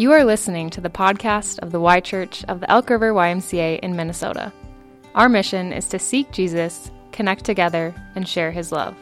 You 0.00 0.12
are 0.12 0.24
listening 0.24 0.70
to 0.70 0.80
the 0.80 0.88
podcast 0.88 1.58
of 1.58 1.72
the 1.72 1.78
Y 1.78 2.00
Church 2.00 2.42
of 2.48 2.60
the 2.60 2.70
Elk 2.70 2.88
River 2.88 3.12
YMCA 3.12 3.80
in 3.80 3.96
Minnesota. 3.96 4.50
Our 5.14 5.28
mission 5.28 5.74
is 5.74 5.88
to 5.88 5.98
seek 5.98 6.32
Jesus, 6.32 6.90
connect 7.12 7.44
together, 7.44 7.94
and 8.14 8.26
share 8.26 8.50
his 8.50 8.72
love. 8.72 8.96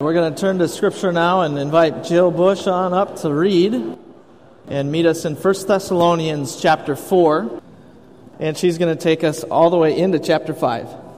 We're 0.00 0.12
going 0.12 0.34
to 0.34 0.40
turn 0.40 0.58
to 0.58 0.66
Scripture 0.66 1.12
now 1.12 1.42
and 1.42 1.56
invite 1.56 2.02
Jill 2.02 2.32
Bush 2.32 2.66
on 2.66 2.92
up 2.92 3.14
to 3.20 3.32
read 3.32 3.96
and 4.66 4.90
meet 4.90 5.06
us 5.06 5.24
in 5.24 5.36
1 5.36 5.54
Thessalonians 5.68 6.60
chapter 6.60 6.96
4. 6.96 7.62
And 8.40 8.58
she's 8.58 8.76
going 8.76 8.92
to 8.92 9.00
take 9.00 9.22
us 9.22 9.44
all 9.44 9.70
the 9.70 9.78
way 9.78 9.96
into 9.96 10.18
chapter 10.18 10.52
5. 10.52 11.09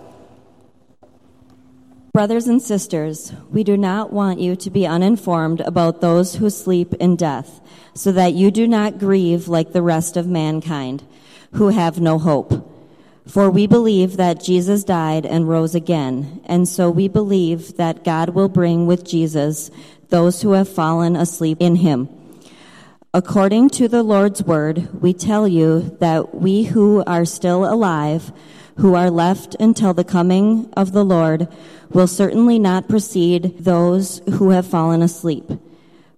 Brothers 2.13 2.47
and 2.47 2.61
sisters, 2.61 3.33
we 3.51 3.65
do 3.65 3.75
not 3.75 4.13
want 4.13 4.39
you 4.39 4.55
to 4.57 4.69
be 4.69 4.87
uninformed 4.87 5.63
about 5.63 6.03
those 6.03 6.35
who 6.35 6.51
sleep 6.51 6.93
in 7.01 7.17
death, 7.17 7.63
so 7.95 8.13
that 8.13 8.35
you 8.35 8.51
do 8.51 8.69
not 8.69 8.99
grieve 8.99 9.49
like 9.49 9.73
the 9.73 9.81
rest 9.81 10.19
of 10.19 10.27
mankind, 10.27 11.03
who 11.53 11.69
have 11.69 12.03
no 12.03 12.19
hope. 12.19 12.71
For 13.27 13.49
we 13.49 13.67
believe 13.67 14.19
that 14.19 14.45
Jesus 14.45 14.85
died 14.85 15.25
and 15.25 15.49
rose 15.49 15.75
again, 15.75 16.43
and 16.45 16.69
so 16.69 16.91
we 16.91 17.09
believe 17.09 17.79
that 17.79 18.05
God 18.05 18.29
will 18.31 18.51
bring 18.51 18.87
with 18.87 19.07
Jesus 19.07 19.71
those 20.11 20.43
who 20.43 20.53
have 20.53 20.69
fallen 20.69 21.17
asleep 21.17 21.57
in 21.61 21.77
him. 21.77 22.11
According 23.15 23.71
to 23.71 23.89
the 23.89 24.03
Lord's 24.03 24.43
word, 24.43 25.01
we 25.01 25.15
tell 25.15 25.49
you 25.49 25.97
that 26.01 26.35
we 26.35 26.65
who 26.65 27.03
are 27.07 27.25
still 27.25 27.65
alive, 27.65 28.33
who 28.77 28.95
are 28.95 29.11
left 29.11 29.55
until 29.61 29.93
the 29.95 30.05
coming 30.05 30.73
of 30.77 30.93
the 30.93 31.05
Lord, 31.05 31.49
will 31.91 32.07
certainly 32.07 32.59
not 32.59 32.89
precede 32.89 33.59
those 33.59 34.21
who 34.35 34.51
have 34.51 34.67
fallen 34.67 35.03
asleep. 35.03 35.51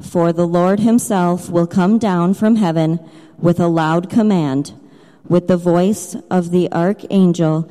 For 0.00 0.32
the 0.32 0.46
Lord 0.46 0.80
himself 0.80 1.48
will 1.48 1.66
come 1.66 1.98
down 1.98 2.34
from 2.34 2.56
heaven 2.56 3.00
with 3.38 3.58
a 3.58 3.68
loud 3.68 4.10
command, 4.10 4.72
with 5.28 5.48
the 5.48 5.56
voice 5.56 6.14
of 6.30 6.50
the 6.50 6.70
archangel, 6.72 7.70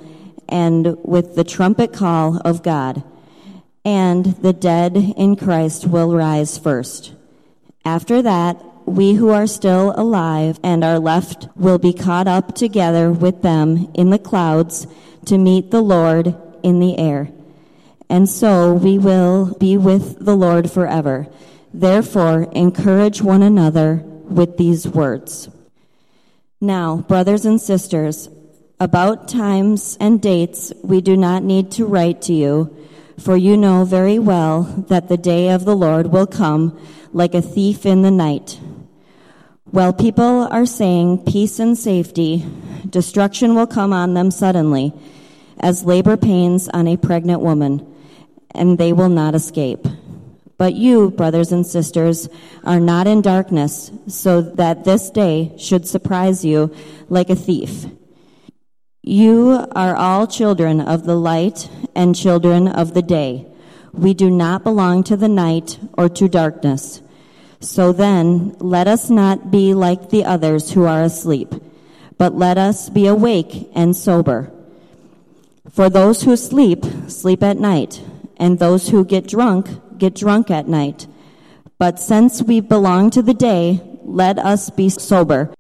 and 0.50 0.98
with 1.04 1.36
the 1.36 1.44
trumpet 1.44 1.94
call 1.94 2.38
of 2.44 2.64
God. 2.64 3.04
And 3.86 4.26
the 4.38 4.54
dead 4.54 4.96
in 4.96 5.36
Christ 5.36 5.88
will 5.88 6.16
rise 6.16 6.58
first. 6.58 7.14
After 7.86 8.22
that, 8.22 8.64
we 8.86 9.14
who 9.14 9.30
are 9.30 9.48
still 9.48 9.94
alive 9.98 10.60
and 10.64 10.84
are 10.84 11.00
left 11.00 11.48
will 11.56 11.78
be 11.78 11.94
caught 11.94 12.28
up 12.28 12.56
together 12.56 13.12
with 13.12 13.42
them 13.42 13.90
in 13.94 14.10
the 14.10 14.20
clouds 14.20 14.88
to 15.26 15.38
meet 15.38 15.72
the 15.72 15.82
Lord 15.82 16.36
in 16.64 16.80
the 16.80 16.98
air 16.98 17.30
and 18.14 18.30
so 18.30 18.74
we 18.74 19.00
will 19.00 19.56
be 19.56 19.76
with 19.76 20.24
the 20.24 20.36
Lord 20.36 20.70
forever. 20.70 21.28
Therefore, 21.74 22.44
encourage 22.52 23.24
one 23.24 23.42
another 23.42 24.04
with 24.06 24.58
these 24.58 24.88
words. 24.88 25.50
Now, 26.62 26.98
brothers 26.98 27.44
and 27.44 27.60
sisters, 27.60 28.30
about 28.80 29.28
times 29.28 29.98
and 30.00 30.22
dates 30.22 30.72
we 30.84 31.02
do 31.02 31.18
not 31.18 31.42
need 31.42 31.72
to 31.72 31.88
write 31.88 32.22
to 32.24 32.34
you, 32.34 32.76
for 33.20 33.36
you 33.36 33.58
know 33.58 33.84
very 33.84 34.20
well 34.20 34.62
that 34.90 35.08
the 35.08 35.18
day 35.18 35.50
of 35.50 35.66
the 35.66 35.76
Lord 35.76 36.08
will 36.08 36.28
come 36.28 36.80
like 37.14 37.34
a 37.34 37.42
thief 37.42 37.84
in 37.84 38.04
the 38.04 38.12
night. 38.12 38.60
While 39.74 39.92
people 39.92 40.48
are 40.52 40.68
saying 40.68 41.26
peace 41.26 41.58
and 41.58 41.76
safety, 41.76 42.46
destruction 42.88 43.56
will 43.56 43.66
come 43.66 43.92
on 43.92 44.14
them 44.14 44.30
suddenly, 44.30 44.94
as 45.60 45.84
labor 45.84 46.16
pains 46.16 46.70
on 46.70 46.88
a 46.88 46.96
pregnant 46.96 47.42
woman 47.42 47.84
and 48.52 48.78
they 48.78 48.94
will 48.94 49.10
not 49.10 49.34
escape. 49.34 49.88
But 50.60 50.76
you, 50.76 51.10
brothers 51.10 51.52
and 51.52 51.66
sisters, 51.66 52.30
are 52.64 52.80
not 52.80 53.08
in 53.08 53.24
darkness, 53.24 53.90
so 54.08 54.42
that 54.42 54.84
this 54.84 55.10
day 55.10 55.56
should 55.58 55.88
surprise 55.88 56.46
you 56.46 56.72
like 57.10 57.32
a 57.32 57.36
thief. 57.36 57.88
You 59.02 59.66
are 59.72 59.96
all 59.96 60.28
children 60.28 60.82
of 60.82 61.06
the 61.06 61.16
light 61.18 61.68
and 61.96 62.16
children 62.16 62.68
of 62.68 62.94
the 62.94 63.02
day. 63.02 63.48
We 63.92 64.14
do 64.14 64.30
not 64.30 64.64
belong 64.64 65.04
to 65.06 65.18
the 65.18 65.30
night 65.30 65.80
or 65.94 66.10
to 66.10 66.30
darkness. 66.30 67.02
So 67.64 67.94
then, 67.94 68.58
let 68.60 68.90
us 68.90 69.10
not 69.10 69.50
be 69.50 69.74
like 69.74 70.10
the 70.10 70.26
others 70.26 70.72
who 70.72 70.84
are 70.84 71.02
asleep, 71.02 71.56
but 72.18 72.36
let 72.36 72.58
us 72.58 72.90
be 72.90 73.08
awake 73.08 73.70
and 73.74 73.96
sober. 73.96 74.52
For 75.72 75.90
those 75.90 76.24
who 76.24 76.36
sleep, 76.36 76.84
sleep 77.08 77.42
at 77.42 77.58
night 77.58 78.04
and 78.36 78.60
those 78.60 78.90
who 78.90 79.06
get 79.06 79.28
drunk 79.28 79.70
get 79.98 80.14
drunk 80.14 80.52
at 80.52 80.68
night. 80.68 81.08
But 81.80 82.00
since 82.00 82.44
we 82.44 82.60
belong 82.60 83.10
to 83.12 83.22
the 83.22 83.34
day, 83.34 83.82
let 84.04 84.38
us 84.38 84.70
be 84.70 84.90
sober, 84.90 85.54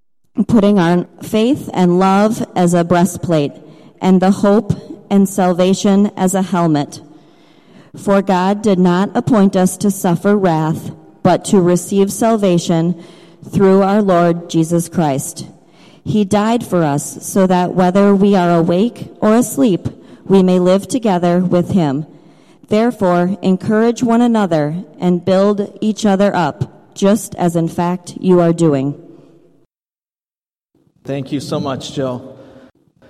putting 0.47 0.79
our 0.79 1.05
faith 1.21 1.69
and 1.73 1.99
love 1.99 2.45
as 2.53 2.73
a 2.73 2.83
breastplate, 2.83 3.53
and 4.01 4.21
the 4.21 4.31
hope 4.31 4.73
and 5.09 5.29
salvation 5.29 6.11
as 6.17 6.35
a 6.35 6.41
helmet. 6.41 7.01
For 7.95 8.21
God 8.21 8.61
did 8.61 8.79
not 8.79 9.15
appoint 9.15 9.55
us 9.55 9.77
to 9.77 9.89
suffer 9.89 10.35
wrath, 10.35 10.91
but 11.23 11.45
to 11.45 11.61
receive 11.61 12.11
salvation 12.11 13.01
through 13.49 13.81
our 13.81 14.01
Lord 14.01 14.49
Jesus 14.49 14.89
Christ. 14.89 15.47
He 16.03 16.25
died 16.25 16.65
for 16.65 16.83
us 16.83 17.25
so 17.25 17.47
that 17.47 17.73
whether 17.73 18.13
we 18.13 18.35
are 18.35 18.59
awake 18.59 19.09
or 19.21 19.33
asleep, 19.35 19.87
we 20.25 20.43
may 20.43 20.59
live 20.59 20.87
together 20.87 21.39
with 21.39 21.71
him. 21.71 22.05
Therefore, 22.67 23.37
encourage 23.41 24.03
one 24.03 24.21
another 24.21 24.83
and 24.99 25.23
build 25.23 25.77
each 25.81 26.05
other 26.05 26.35
up, 26.35 26.93
just 26.95 27.35
as 27.35 27.55
in 27.55 27.67
fact 27.67 28.17
you 28.19 28.39
are 28.39 28.53
doing. 28.53 28.99
Thank 31.03 31.31
you 31.31 31.39
so 31.39 31.59
much, 31.59 31.93
Jill. 31.93 32.39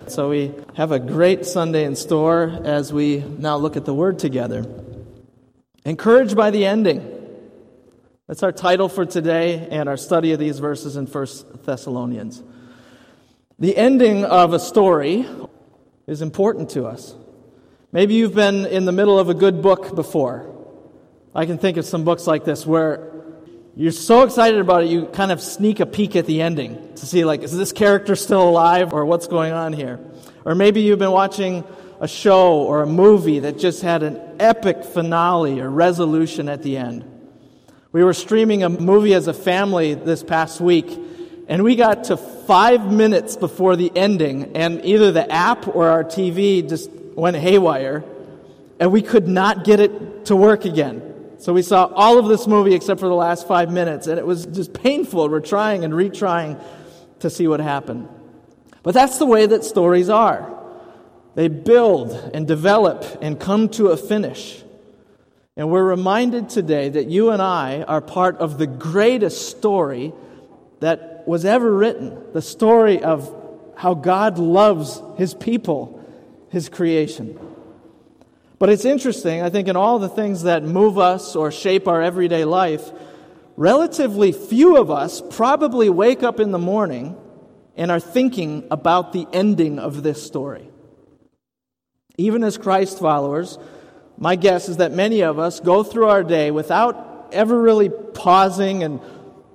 So, 0.07 0.29
we 0.29 0.53
have 0.75 0.91
a 0.91 0.99
great 0.99 1.45
Sunday 1.45 1.85
in 1.85 1.95
store 1.95 2.59
as 2.63 2.91
we 2.91 3.19
now 3.19 3.55
look 3.55 3.77
at 3.77 3.85
the 3.85 3.93
Word 3.93 4.19
together. 4.19 4.65
Encouraged 5.85 6.35
by 6.35 6.51
the 6.51 6.65
ending. 6.65 7.12
That's 8.27 8.41
our 8.41 8.53
title 8.53 8.87
for 8.87 9.05
today 9.05 9.67
and 9.69 9.89
our 9.89 9.97
study 9.97 10.31
of 10.31 10.39
these 10.39 10.59
verses 10.59 10.95
in 10.95 11.07
1 11.07 11.27
Thessalonians. 11.65 12.41
The 13.59 13.75
ending 13.75 14.23
of 14.23 14.53
a 14.53 14.59
story 14.59 15.25
is 16.07 16.21
important 16.21 16.69
to 16.71 16.85
us. 16.85 17.15
Maybe 17.91 18.13
you've 18.13 18.33
been 18.33 18.65
in 18.65 18.85
the 18.85 18.93
middle 18.93 19.19
of 19.19 19.27
a 19.27 19.33
good 19.33 19.61
book 19.61 19.93
before. 19.93 20.49
I 21.35 21.45
can 21.45 21.57
think 21.57 21.75
of 21.75 21.83
some 21.83 22.05
books 22.05 22.25
like 22.25 22.45
this 22.45 22.65
where 22.65 23.11
you're 23.75 23.91
so 23.91 24.23
excited 24.23 24.61
about 24.61 24.83
it, 24.83 24.89
you 24.89 25.07
kind 25.07 25.31
of 25.31 25.41
sneak 25.41 25.81
a 25.81 25.85
peek 25.85 26.15
at 26.15 26.25
the 26.25 26.41
ending 26.41 26.93
to 26.95 27.05
see, 27.05 27.25
like, 27.25 27.43
is 27.43 27.57
this 27.57 27.73
character 27.73 28.15
still 28.15 28.47
alive 28.47 28.93
or 28.93 29.03
what's 29.03 29.27
going 29.27 29.51
on 29.51 29.73
here? 29.73 29.99
Or 30.45 30.55
maybe 30.55 30.81
you've 30.81 30.99
been 30.99 31.11
watching 31.11 31.65
a 31.99 32.07
show 32.07 32.53
or 32.53 32.83
a 32.83 32.87
movie 32.87 33.39
that 33.39 33.57
just 33.57 33.81
had 33.81 34.01
an 34.01 34.37
epic 34.39 34.85
finale 34.85 35.59
or 35.59 35.69
resolution 35.69 36.47
at 36.47 36.63
the 36.63 36.77
end. 36.77 37.09
We 37.93 38.03
were 38.03 38.13
streaming 38.13 38.63
a 38.63 38.69
movie 38.69 39.13
as 39.13 39.27
a 39.27 39.35
family 39.35 39.93
this 39.93 40.23
past 40.23 40.59
week, 40.59 40.99
and 41.47 41.63
we 41.63 41.75
got 41.75 42.05
to 42.05 42.17
five 42.17 42.91
minutes 42.91 43.37
before 43.37 43.75
the 43.75 43.91
ending, 43.95 44.57
and 44.57 44.83
either 44.83 45.11
the 45.11 45.31
app 45.31 45.67
or 45.67 45.89
our 45.89 46.03
TV 46.03 46.67
just 46.67 46.89
went 46.89 47.37
haywire, 47.37 48.03
and 48.79 48.91
we 48.91 49.03
could 49.03 49.27
not 49.27 49.63
get 49.63 49.79
it 49.79 50.25
to 50.25 50.35
work 50.35 50.65
again. 50.65 51.35
So 51.37 51.53
we 51.53 51.61
saw 51.61 51.85
all 51.93 52.17
of 52.17 52.25
this 52.25 52.47
movie 52.47 52.73
except 52.73 52.99
for 52.99 53.07
the 53.07 53.13
last 53.13 53.47
five 53.47 53.71
minutes, 53.71 54.07
and 54.07 54.17
it 54.17 54.25
was 54.25 54.47
just 54.47 54.73
painful. 54.73 55.29
We're 55.29 55.39
trying 55.39 55.83
and 55.83 55.93
retrying 55.93 56.59
to 57.19 57.29
see 57.29 57.47
what 57.47 57.59
happened. 57.59 58.09
But 58.81 58.95
that's 58.95 59.19
the 59.19 59.27
way 59.27 59.45
that 59.45 59.63
stories 59.63 60.09
are. 60.09 60.51
They 61.35 61.47
build 61.47 62.11
and 62.33 62.47
develop 62.47 63.05
and 63.21 63.39
come 63.39 63.69
to 63.69 63.89
a 63.89 63.97
finish. 63.97 64.63
And 65.55 65.69
we're 65.69 65.83
reminded 65.83 66.49
today 66.49 66.89
that 66.89 67.07
you 67.07 67.29
and 67.29 67.41
I 67.41 67.83
are 67.83 68.01
part 68.01 68.37
of 68.37 68.57
the 68.57 68.67
greatest 68.67 69.49
story 69.49 70.13
that 70.79 71.27
was 71.27 71.45
ever 71.45 71.71
written 71.71 72.17
the 72.33 72.41
story 72.41 73.03
of 73.03 73.33
how 73.75 73.93
God 73.93 74.39
loves 74.39 75.01
his 75.17 75.33
people 75.33 76.03
his 76.53 76.69
creation. 76.69 77.37
But 78.59 78.69
it's 78.69 78.85
interesting, 78.85 79.41
I 79.41 79.49
think, 79.49 79.67
in 79.67 79.75
all 79.75 79.97
the 79.97 80.07
things 80.07 80.43
that 80.43 80.63
move 80.63 80.99
us 80.99 81.35
or 81.35 81.51
shape 81.51 81.87
our 81.87 82.01
everyday 82.01 82.45
life, 82.45 82.91
relatively 83.57 84.31
few 84.31 84.77
of 84.77 84.91
us 84.91 85.21
probably 85.31 85.89
wake 85.89 86.21
up 86.21 86.39
in 86.39 86.51
the 86.51 86.59
morning 86.59 87.17
and 87.75 87.89
are 87.89 87.99
thinking 87.99 88.67
about 88.69 89.13
the 89.13 89.27
ending 89.33 89.79
of 89.79 90.03
this 90.03 90.23
story. 90.23 90.69
Even 92.17 92.43
as 92.43 92.59
Christ 92.59 92.99
followers, 92.99 93.57
my 94.17 94.35
guess 94.35 94.69
is 94.69 94.77
that 94.77 94.91
many 94.91 95.21
of 95.21 95.39
us 95.39 95.59
go 95.59 95.83
through 95.83 96.07
our 96.07 96.23
day 96.23 96.51
without 96.51 97.29
ever 97.31 97.59
really 97.59 97.89
pausing 97.89 98.83
and 98.83 99.01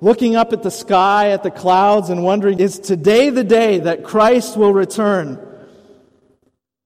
looking 0.01 0.37
up 0.37 0.53
at 0.53 0.63
the 0.63 0.71
sky, 0.71 1.31
at 1.31 1.43
the 1.43 1.51
clouds, 1.51 2.11
and 2.11 2.23
wondering, 2.23 2.61
is 2.61 2.79
today 2.79 3.31
the 3.31 3.45
day 3.45 3.81
that 3.81 4.05
Christ 4.05 4.57
will 4.57 4.73
return? 4.73 5.45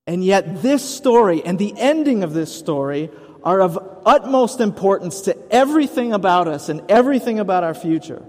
And 0.07 0.25
yet, 0.25 0.63
this 0.63 0.83
story 0.83 1.43
and 1.45 1.59
the 1.59 1.75
ending 1.77 2.25
of 2.25 2.35
this 2.35 2.55
story 2.55 3.11
are 3.45 3.61
of 3.61 3.79
utmost 4.05 4.61
importance 4.61 5.23
to 5.23 5.37
everything 5.51 6.13
about 6.13 6.49
us 6.49 6.69
and 6.69 6.83
everything 6.91 7.39
about 7.39 7.65
our 7.65 7.75
future. 7.75 8.23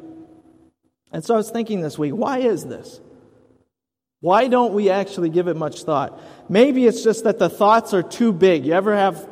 And 1.11 1.23
so 1.23 1.35
I 1.35 1.37
was 1.37 1.51
thinking 1.51 1.81
this 1.81 1.97
week, 1.97 2.13
why 2.13 2.39
is 2.39 2.65
this? 2.65 2.99
Why 4.21 4.47
don't 4.47 4.73
we 4.73 4.89
actually 4.89 5.29
give 5.29 5.47
it 5.47 5.55
much 5.55 5.83
thought? 5.83 6.19
Maybe 6.49 6.87
it's 6.87 7.03
just 7.03 7.25
that 7.25 7.39
the 7.39 7.49
thoughts 7.49 7.93
are 7.93 8.01
too 8.01 8.31
big. 8.31 8.65
You 8.65 8.73
ever 8.73 8.95
have, 8.95 9.27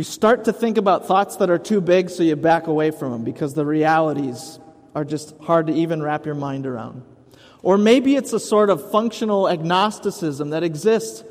you 0.00 0.04
start 0.04 0.44
to 0.44 0.52
think 0.54 0.78
about 0.78 1.06
thoughts 1.06 1.36
that 1.36 1.50
are 1.50 1.58
too 1.58 1.82
big, 1.82 2.08
so 2.08 2.22
you 2.22 2.34
back 2.34 2.68
away 2.68 2.90
from 2.90 3.12
them 3.12 3.22
because 3.22 3.52
the 3.52 3.66
realities 3.66 4.58
are 4.94 5.04
just 5.04 5.36
hard 5.42 5.66
to 5.66 5.74
even 5.74 6.02
wrap 6.02 6.24
your 6.24 6.34
mind 6.34 6.66
around. 6.66 7.02
Or 7.62 7.76
maybe 7.76 8.16
it's 8.16 8.32
a 8.32 8.40
sort 8.40 8.70
of 8.70 8.90
functional 8.90 9.46
agnosticism 9.46 10.48
that 10.50 10.62
exists 10.62 11.22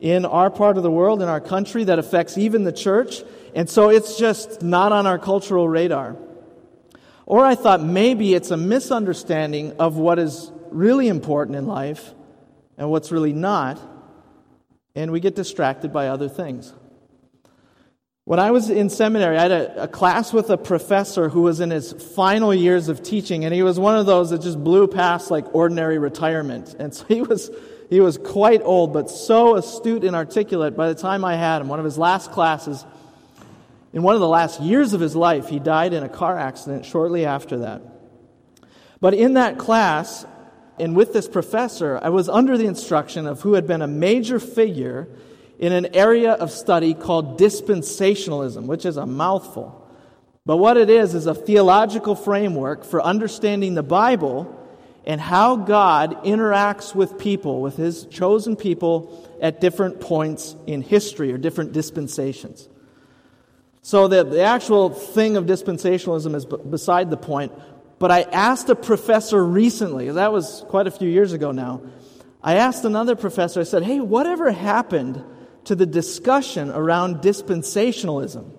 in 0.00 0.24
our 0.24 0.50
part 0.50 0.76
of 0.76 0.84
the 0.84 0.90
world, 0.90 1.20
in 1.20 1.28
our 1.28 1.40
country, 1.40 1.82
that 1.82 1.98
affects 1.98 2.38
even 2.38 2.62
the 2.62 2.70
church, 2.70 3.24
and 3.56 3.68
so 3.68 3.88
it's 3.88 4.16
just 4.16 4.62
not 4.62 4.92
on 4.92 5.04
our 5.04 5.18
cultural 5.18 5.68
radar. 5.68 6.16
Or 7.26 7.44
I 7.44 7.56
thought 7.56 7.82
maybe 7.82 8.34
it's 8.34 8.52
a 8.52 8.56
misunderstanding 8.56 9.72
of 9.80 9.96
what 9.96 10.20
is 10.20 10.52
really 10.70 11.08
important 11.08 11.56
in 11.56 11.66
life 11.66 12.14
and 12.78 12.88
what's 12.88 13.10
really 13.10 13.32
not, 13.32 13.80
and 14.94 15.10
we 15.10 15.18
get 15.18 15.34
distracted 15.34 15.92
by 15.92 16.06
other 16.06 16.28
things. 16.28 16.72
When 18.24 18.38
I 18.38 18.52
was 18.52 18.70
in 18.70 18.88
seminary, 18.88 19.36
I 19.36 19.42
had 19.42 19.50
a, 19.50 19.82
a, 19.82 19.88
class 19.88 20.32
with 20.32 20.48
a 20.50 20.56
professor 20.56 21.28
who 21.28 21.42
was 21.42 21.58
in 21.58 21.70
his 21.70 21.92
final 21.92 22.54
years 22.54 22.88
of 22.88 23.02
teaching, 23.02 23.44
and 23.44 23.52
he 23.52 23.64
was 23.64 23.80
one 23.80 23.96
of 23.98 24.06
those 24.06 24.30
that 24.30 24.42
just 24.42 24.62
blew 24.62 24.86
past 24.86 25.28
like 25.28 25.52
ordinary 25.52 25.98
retirement. 25.98 26.76
And 26.78 26.94
so 26.94 27.04
he 27.06 27.20
was, 27.20 27.50
he 27.90 27.98
was 27.98 28.18
quite 28.18 28.62
old, 28.62 28.92
but 28.92 29.10
so 29.10 29.56
astute 29.56 30.04
and 30.04 30.14
articulate 30.14 30.76
by 30.76 30.86
the 30.86 30.94
time 30.94 31.24
I 31.24 31.34
had 31.34 31.62
him. 31.62 31.68
One 31.68 31.80
of 31.80 31.84
his 31.84 31.98
last 31.98 32.30
classes, 32.30 32.86
in 33.92 34.04
one 34.04 34.14
of 34.14 34.20
the 34.20 34.28
last 34.28 34.60
years 34.60 34.92
of 34.92 35.00
his 35.00 35.16
life, 35.16 35.48
he 35.48 35.58
died 35.58 35.92
in 35.92 36.04
a 36.04 36.08
car 36.08 36.38
accident 36.38 36.86
shortly 36.86 37.26
after 37.26 37.58
that. 37.58 37.82
But 39.00 39.14
in 39.14 39.34
that 39.34 39.58
class, 39.58 40.24
and 40.78 40.94
with 40.94 41.12
this 41.12 41.26
professor, 41.26 41.98
I 42.00 42.10
was 42.10 42.28
under 42.28 42.56
the 42.56 42.66
instruction 42.66 43.26
of 43.26 43.40
who 43.40 43.54
had 43.54 43.66
been 43.66 43.82
a 43.82 43.88
major 43.88 44.38
figure 44.38 45.08
in 45.62 45.72
an 45.72 45.94
area 45.94 46.32
of 46.32 46.50
study 46.50 46.92
called 46.92 47.38
dispensationalism, 47.38 48.64
which 48.64 48.84
is 48.84 48.96
a 48.96 49.06
mouthful. 49.06 49.88
But 50.44 50.56
what 50.56 50.76
it 50.76 50.90
is, 50.90 51.14
is 51.14 51.26
a 51.26 51.36
theological 51.36 52.16
framework 52.16 52.84
for 52.84 53.00
understanding 53.00 53.74
the 53.74 53.82
Bible 53.84 54.58
and 55.06 55.20
how 55.20 55.54
God 55.54 56.24
interacts 56.24 56.96
with 56.96 57.16
people, 57.16 57.60
with 57.60 57.76
his 57.76 58.06
chosen 58.06 58.56
people 58.56 59.24
at 59.40 59.60
different 59.60 60.00
points 60.00 60.56
in 60.66 60.82
history 60.82 61.32
or 61.32 61.38
different 61.38 61.72
dispensations. 61.72 62.68
So 63.82 64.08
the, 64.08 64.24
the 64.24 64.42
actual 64.42 64.90
thing 64.90 65.36
of 65.36 65.46
dispensationalism 65.46 66.34
is 66.34 66.44
b- 66.44 66.56
beside 66.68 67.08
the 67.08 67.16
point. 67.16 67.52
But 68.00 68.10
I 68.10 68.22
asked 68.22 68.68
a 68.68 68.74
professor 68.74 69.44
recently, 69.44 70.10
that 70.10 70.32
was 70.32 70.64
quite 70.70 70.88
a 70.88 70.90
few 70.90 71.08
years 71.08 71.32
ago 71.32 71.52
now. 71.52 71.82
I 72.42 72.56
asked 72.56 72.84
another 72.84 73.14
professor, 73.14 73.60
I 73.60 73.62
said, 73.62 73.84
hey, 73.84 74.00
whatever 74.00 74.50
happened 74.50 75.22
to 75.64 75.74
the 75.74 75.86
discussion 75.86 76.70
around 76.70 77.16
dispensationalism? 77.16 78.50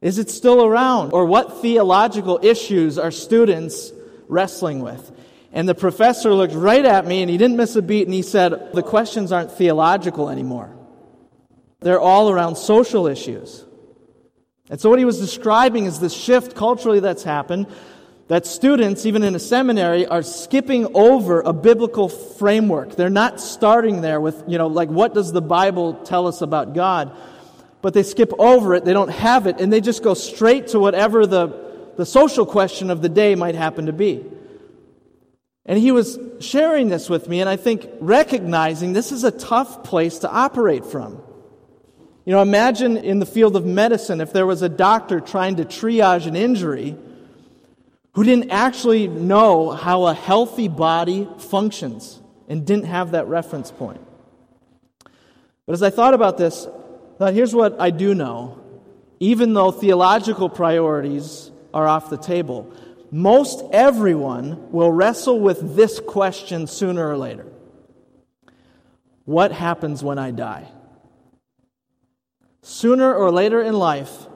Is 0.00 0.18
it 0.18 0.30
still 0.30 0.64
around? 0.64 1.12
Or 1.12 1.26
what 1.26 1.60
theological 1.60 2.40
issues 2.42 2.98
are 2.98 3.10
students 3.10 3.92
wrestling 4.28 4.80
with? 4.80 5.12
And 5.52 5.68
the 5.68 5.74
professor 5.74 6.32
looked 6.32 6.54
right 6.54 6.84
at 6.84 7.06
me 7.06 7.22
and 7.22 7.30
he 7.30 7.36
didn't 7.36 7.56
miss 7.56 7.76
a 7.76 7.82
beat 7.82 8.06
and 8.06 8.14
he 8.14 8.22
said, 8.22 8.72
The 8.72 8.82
questions 8.82 9.32
aren't 9.32 9.52
theological 9.52 10.30
anymore. 10.30 10.74
They're 11.80 12.00
all 12.00 12.30
around 12.30 12.56
social 12.56 13.06
issues. 13.06 13.64
And 14.70 14.80
so, 14.80 14.88
what 14.88 15.00
he 15.00 15.04
was 15.04 15.18
describing 15.18 15.86
is 15.86 15.98
this 15.98 16.14
shift 16.14 16.54
culturally 16.54 17.00
that's 17.00 17.24
happened 17.24 17.66
that 18.30 18.46
students, 18.46 19.06
even 19.06 19.24
in 19.24 19.34
a 19.34 19.40
seminary, 19.40 20.06
are 20.06 20.22
skipping 20.22 20.86
over 20.94 21.40
a 21.40 21.52
biblical 21.52 22.08
framework. 22.08 22.94
They're 22.94 23.10
not 23.10 23.40
starting 23.40 24.02
there 24.02 24.20
with, 24.20 24.44
you 24.46 24.56
know, 24.56 24.68
like, 24.68 24.88
what 24.88 25.14
does 25.14 25.32
the 25.32 25.42
Bible 25.42 25.94
tell 25.94 26.28
us 26.28 26.40
about 26.40 26.72
God? 26.72 27.10
But 27.82 27.92
they 27.92 28.04
skip 28.04 28.32
over 28.38 28.76
it, 28.76 28.84
they 28.84 28.92
don't 28.92 29.10
have 29.10 29.48
it, 29.48 29.60
and 29.60 29.72
they 29.72 29.80
just 29.80 30.04
go 30.04 30.14
straight 30.14 30.68
to 30.68 30.78
whatever 30.78 31.26
the, 31.26 31.48
the 31.96 32.06
social 32.06 32.46
question 32.46 32.88
of 32.90 33.02
the 33.02 33.08
day 33.08 33.34
might 33.34 33.56
happen 33.56 33.86
to 33.86 33.92
be. 33.92 34.24
And 35.66 35.76
he 35.76 35.90
was 35.90 36.16
sharing 36.38 36.88
this 36.88 37.10
with 37.10 37.28
me, 37.28 37.40
and 37.40 37.50
I 37.50 37.56
think 37.56 37.90
recognizing 37.98 38.92
this 38.92 39.10
is 39.10 39.24
a 39.24 39.32
tough 39.32 39.82
place 39.82 40.20
to 40.20 40.30
operate 40.30 40.84
from. 40.84 41.20
You 42.24 42.34
know, 42.34 42.42
imagine 42.42 42.96
in 42.96 43.18
the 43.18 43.26
field 43.26 43.56
of 43.56 43.66
medicine 43.66 44.20
if 44.20 44.32
there 44.32 44.46
was 44.46 44.62
a 44.62 44.68
doctor 44.68 45.18
trying 45.18 45.56
to 45.56 45.64
triage 45.64 46.28
an 46.28 46.36
injury 46.36 46.96
who 48.12 48.24
didn't 48.24 48.50
actually 48.50 49.08
know 49.08 49.70
how 49.70 50.06
a 50.06 50.14
healthy 50.14 50.68
body 50.68 51.28
functions 51.38 52.20
and 52.48 52.66
didn't 52.66 52.86
have 52.86 53.12
that 53.12 53.28
reference 53.28 53.70
point. 53.70 54.00
But 55.66 55.74
as 55.74 55.82
I 55.82 55.90
thought 55.90 56.14
about 56.14 56.36
this, 56.36 56.66
I 56.66 57.18
thought 57.18 57.34
here's 57.34 57.54
what 57.54 57.80
I 57.80 57.90
do 57.90 58.14
know. 58.14 58.58
Even 59.20 59.52
though 59.54 59.70
theological 59.70 60.48
priorities 60.48 61.50
are 61.72 61.86
off 61.86 62.10
the 62.10 62.16
table, 62.16 62.74
most 63.12 63.62
everyone 63.72 64.72
will 64.72 64.90
wrestle 64.90 65.38
with 65.38 65.76
this 65.76 66.00
question 66.00 66.66
sooner 66.66 67.08
or 67.08 67.16
later 67.16 67.46
What 69.24 69.52
happens 69.52 70.02
when 70.02 70.18
I 70.18 70.30
die? 70.30 70.68
Sooner 72.62 73.14
or 73.14 73.30
later 73.30 73.62
in 73.62 73.74
life, 73.74 74.26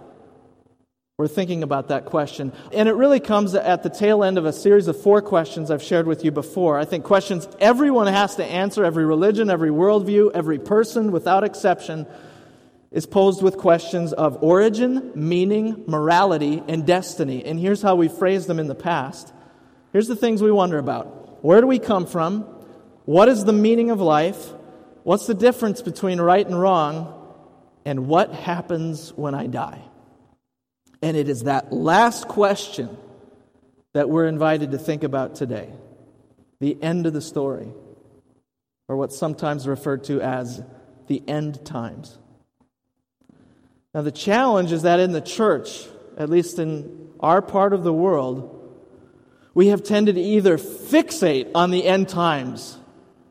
we're 1.17 1.29
thinking 1.29 1.63
about 1.63 1.91
that 1.91 2.07
question. 2.07 2.53
And 2.73 2.89
it 2.89 2.97
really 2.97 3.21
comes 3.21 3.55
at 3.55 3.85
the 3.85 3.89
tail 3.89 4.25
end 4.25 4.37
of 4.37 4.47
a 4.47 4.53
series 4.53 4.89
of 4.89 5.01
four 5.01 5.23
questions 5.23 5.71
I've 5.71 5.81
shared 5.81 6.09
with 6.09 6.25
you 6.25 6.33
before. 6.33 6.77
I 6.77 6.85
think 6.85 7.05
questions 7.05 7.47
everyone 7.61 8.09
has 8.09 8.35
to 8.35 8.45
answer, 8.45 8.85
every 8.85 9.05
religion, 9.05 9.49
every 9.49 9.71
worldview, 9.71 10.33
every 10.35 10.59
person 10.59 11.13
without 11.13 11.45
exception 11.45 12.09
is 12.91 13.07
posed 13.07 13.45
with 13.45 13.59
questions 13.59 14.13
of 14.13 14.43
origin, 14.43 15.13
meaning, 15.15 15.85
morality, 15.87 16.61
and 16.67 16.85
destiny. 16.85 17.45
And 17.45 17.61
here's 17.61 17.81
how 17.81 17.95
we 17.95 18.09
phrased 18.09 18.49
them 18.49 18.59
in 18.59 18.67
the 18.67 18.75
past. 18.75 19.33
Here's 19.93 20.09
the 20.09 20.17
things 20.17 20.43
we 20.43 20.51
wonder 20.51 20.79
about 20.79 21.45
Where 21.45 21.61
do 21.61 21.69
we 21.69 21.79
come 21.79 22.07
from? 22.07 22.41
What 23.05 23.29
is 23.29 23.45
the 23.45 23.53
meaning 23.53 23.93
of 23.93 24.01
life? 24.01 24.51
What's 25.05 25.29
the 25.29 25.35
difference 25.35 25.81
between 25.81 26.21
right 26.21 26.45
and 26.45 26.61
wrong? 26.61 27.15
And 27.85 28.09
what 28.09 28.33
happens 28.33 29.13
when 29.13 29.37
I 29.37 29.47
die? 29.47 29.81
And 31.03 31.17
it 31.17 31.29
is 31.29 31.45
that 31.45 31.73
last 31.73 32.29
question 32.29 32.97
that 33.93 34.11
we're 34.11 34.27
invited 34.27 34.73
to 34.73 34.79
think 34.79 35.03
about 35.03 35.35
today 35.35 35.71
the 36.61 36.83
end 36.83 37.07
of 37.07 37.13
the 37.13 37.21
story, 37.21 37.69
or 38.89 38.97
what's 38.97 39.19
sometimes 39.19 39.69
referred 39.69 40.05
to 40.05 40.21
as 40.21 40.63
the 41.09 41.23
end 41.29 41.65
times. 41.65 42.17
Now, 43.93 44.03
the 44.03 44.13
challenge 44.13 44.73
is 44.73 44.83
that 44.83 44.99
in 44.99 45.13
the 45.13 45.21
church, 45.21 45.87
at 46.17 46.31
least 46.31 46.59
in 46.59 47.11
our 47.21 47.43
part 47.43 47.73
of 47.73 47.85
the 47.85 47.93
world, 47.93 48.51
we 49.53 49.69
have 49.69 49.83
tended 49.83 50.17
to 50.17 50.21
either 50.21 50.59
fixate 50.59 51.51
on 51.55 51.71
the 51.71 51.87
end 51.87 52.09
times. 52.09 52.77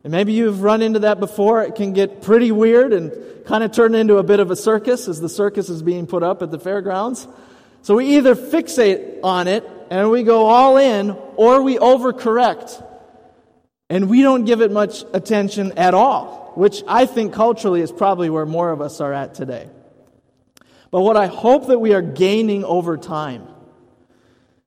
And 0.03 0.12
maybe 0.12 0.34
you've 0.34 0.62
run 0.62 0.82
into 0.82 1.00
that 1.00 1.20
before. 1.20 1.63
It 1.63 1.75
can 1.75 1.93
get 1.93 2.22
pretty 2.22 2.51
weird 2.51 2.93
and 2.93 3.12
kind 3.46 3.63
of 3.63 3.72
turn 3.72 3.96
into 3.96 4.17
a 4.17 4.24
bit 4.24 4.39
of 4.39 4.51
a 4.51 4.55
circus 4.55 5.08
as 5.08 5.20
the 5.20 5.29
circus 5.29 5.70
is 5.70 5.82
being 5.82 6.08
put 6.08 6.24
up 6.24 6.41
at 6.41 6.51
the 6.51 6.60
fairgrounds. 6.60 7.27
So 7.83 7.97
we 7.97 8.17
either 8.17 8.33
fixate 8.33 9.19
on 9.23 9.47
it 9.47 9.69
and 9.89 10.09
we 10.09 10.23
go 10.23 10.45
all 10.45 10.77
in, 10.77 11.11
or 11.35 11.61
we 11.61 11.77
overcorrect 11.77 12.83
and 13.89 14.09
we 14.09 14.21
don't 14.21 14.45
give 14.45 14.61
it 14.61 14.71
much 14.71 15.03
attention 15.13 15.73
at 15.73 15.93
all, 15.93 16.53
which 16.55 16.81
I 16.87 17.05
think 17.05 17.33
culturally 17.33 17.81
is 17.81 17.91
probably 17.91 18.29
where 18.29 18.45
more 18.45 18.71
of 18.71 18.81
us 18.81 19.01
are 19.01 19.11
at 19.11 19.35
today. 19.35 19.69
But 20.91 21.01
what 21.01 21.17
I 21.17 21.27
hope 21.27 21.67
that 21.67 21.79
we 21.79 21.93
are 21.93 22.01
gaining 22.01 22.63
over 22.63 22.97
time 22.97 23.47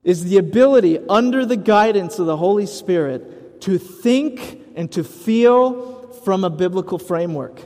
is 0.05 0.25
the 0.25 0.37
ability, 0.37 0.99
under 1.09 1.47
the 1.47 1.57
guidance 1.57 2.19
of 2.19 2.27
the 2.27 2.37
Holy 2.37 2.67
Spirit, 2.67 3.63
to 3.63 3.79
think 3.79 4.61
and 4.77 4.93
to 4.93 5.03
feel 5.03 6.13
from 6.25 6.45
a 6.45 6.51
biblical 6.51 6.99
framework. 6.99 7.63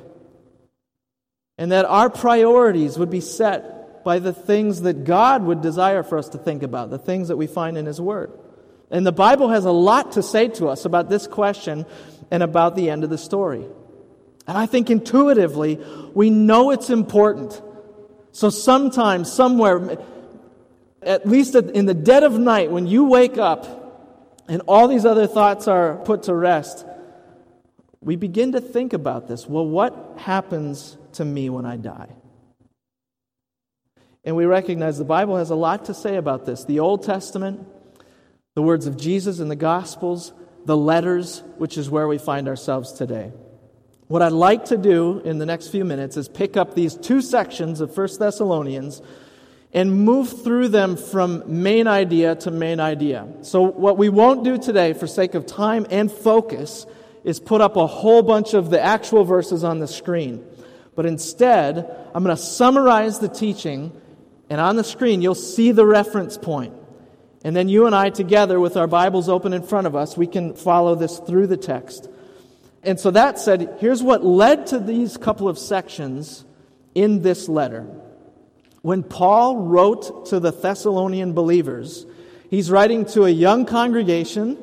And 1.58 1.72
that 1.72 1.86
our 1.86 2.08
priorities 2.08 2.96
would 2.96 3.10
be 3.10 3.20
set 3.20 3.79
by 4.04 4.18
the 4.18 4.32
things 4.32 4.82
that 4.82 5.04
God 5.04 5.42
would 5.42 5.60
desire 5.60 6.02
for 6.02 6.18
us 6.18 6.28
to 6.30 6.38
think 6.38 6.62
about, 6.62 6.90
the 6.90 6.98
things 6.98 7.28
that 7.28 7.36
we 7.36 7.46
find 7.46 7.76
in 7.76 7.86
His 7.86 8.00
Word. 8.00 8.32
And 8.90 9.06
the 9.06 9.12
Bible 9.12 9.50
has 9.50 9.64
a 9.64 9.70
lot 9.70 10.12
to 10.12 10.22
say 10.22 10.48
to 10.48 10.68
us 10.68 10.84
about 10.84 11.08
this 11.08 11.26
question 11.26 11.86
and 12.30 12.42
about 12.42 12.76
the 12.76 12.90
end 12.90 13.04
of 13.04 13.10
the 13.10 13.18
story. 13.18 13.64
And 14.46 14.58
I 14.58 14.66
think 14.66 14.90
intuitively, 14.90 15.78
we 16.14 16.30
know 16.30 16.70
it's 16.70 16.90
important. 16.90 17.60
So 18.32 18.50
sometimes, 18.50 19.32
somewhere, 19.32 19.98
at 21.02 21.26
least 21.26 21.54
in 21.54 21.86
the 21.86 21.94
dead 21.94 22.24
of 22.24 22.38
night, 22.38 22.70
when 22.70 22.86
you 22.86 23.04
wake 23.04 23.38
up 23.38 24.42
and 24.48 24.62
all 24.66 24.88
these 24.88 25.04
other 25.04 25.26
thoughts 25.26 25.68
are 25.68 25.96
put 25.98 26.24
to 26.24 26.34
rest, 26.34 26.84
we 28.00 28.16
begin 28.16 28.52
to 28.52 28.60
think 28.60 28.92
about 28.92 29.28
this. 29.28 29.46
Well, 29.46 29.66
what 29.66 30.14
happens 30.16 30.96
to 31.12 31.24
me 31.24 31.50
when 31.50 31.66
I 31.66 31.76
die? 31.76 32.08
And 34.24 34.36
we 34.36 34.44
recognize 34.44 34.98
the 34.98 35.04
Bible 35.04 35.36
has 35.36 35.50
a 35.50 35.54
lot 35.54 35.86
to 35.86 35.94
say 35.94 36.16
about 36.16 36.44
this. 36.44 36.64
The 36.64 36.80
Old 36.80 37.02
Testament, 37.02 37.66
the 38.54 38.62
words 38.62 38.86
of 38.86 38.96
Jesus 38.96 39.40
in 39.40 39.48
the 39.48 39.56
Gospels, 39.56 40.32
the 40.66 40.76
letters, 40.76 41.42
which 41.56 41.78
is 41.78 41.88
where 41.88 42.06
we 42.06 42.18
find 42.18 42.48
ourselves 42.48 42.92
today. 42.92 43.32
What 44.08 44.22
I'd 44.22 44.32
like 44.32 44.66
to 44.66 44.76
do 44.76 45.20
in 45.24 45.38
the 45.38 45.46
next 45.46 45.68
few 45.68 45.84
minutes 45.84 46.16
is 46.16 46.28
pick 46.28 46.56
up 46.56 46.74
these 46.74 46.96
two 46.96 47.22
sections 47.22 47.80
of 47.80 47.96
1 47.96 48.08
Thessalonians 48.18 49.00
and 49.72 50.04
move 50.04 50.42
through 50.42 50.68
them 50.68 50.96
from 50.96 51.62
main 51.62 51.86
idea 51.86 52.34
to 52.34 52.50
main 52.50 52.80
idea. 52.80 53.28
So, 53.42 53.62
what 53.62 53.96
we 53.96 54.08
won't 54.08 54.42
do 54.42 54.58
today, 54.58 54.94
for 54.94 55.06
sake 55.06 55.34
of 55.34 55.46
time 55.46 55.86
and 55.90 56.10
focus, 56.10 56.86
is 57.22 57.38
put 57.38 57.60
up 57.60 57.76
a 57.76 57.86
whole 57.86 58.22
bunch 58.22 58.52
of 58.52 58.70
the 58.70 58.80
actual 58.80 59.24
verses 59.24 59.62
on 59.62 59.78
the 59.78 59.86
screen. 59.86 60.44
But 60.96 61.06
instead, 61.06 61.88
I'm 62.12 62.24
going 62.24 62.36
to 62.36 62.42
summarize 62.42 63.20
the 63.20 63.28
teaching, 63.28 63.92
and 64.50 64.60
on 64.60 64.74
the 64.74 64.84
screen, 64.84 65.22
you'll 65.22 65.36
see 65.36 65.70
the 65.70 65.86
reference 65.86 66.36
point. 66.36 66.74
And 67.44 67.54
then 67.54 67.68
you 67.68 67.86
and 67.86 67.94
I, 67.94 68.10
together 68.10 68.58
with 68.58 68.76
our 68.76 68.88
Bibles 68.88 69.28
open 69.28 69.52
in 69.52 69.62
front 69.62 69.86
of 69.86 69.94
us, 69.94 70.16
we 70.16 70.26
can 70.26 70.54
follow 70.54 70.96
this 70.96 71.20
through 71.20 71.46
the 71.46 71.56
text. 71.56 72.08
And 72.82 72.98
so 72.98 73.12
that 73.12 73.38
said, 73.38 73.76
here's 73.78 74.02
what 74.02 74.24
led 74.24 74.66
to 74.68 74.78
these 74.78 75.16
couple 75.16 75.48
of 75.48 75.56
sections 75.58 76.44
in 76.94 77.22
this 77.22 77.48
letter. 77.48 77.86
When 78.82 79.02
Paul 79.02 79.58
wrote 79.58 80.26
to 80.26 80.40
the 80.40 80.50
Thessalonian 80.50 81.32
believers, 81.32 82.04
he's 82.50 82.70
writing 82.70 83.04
to 83.06 83.24
a 83.24 83.30
young 83.30 83.66
congregation 83.66 84.58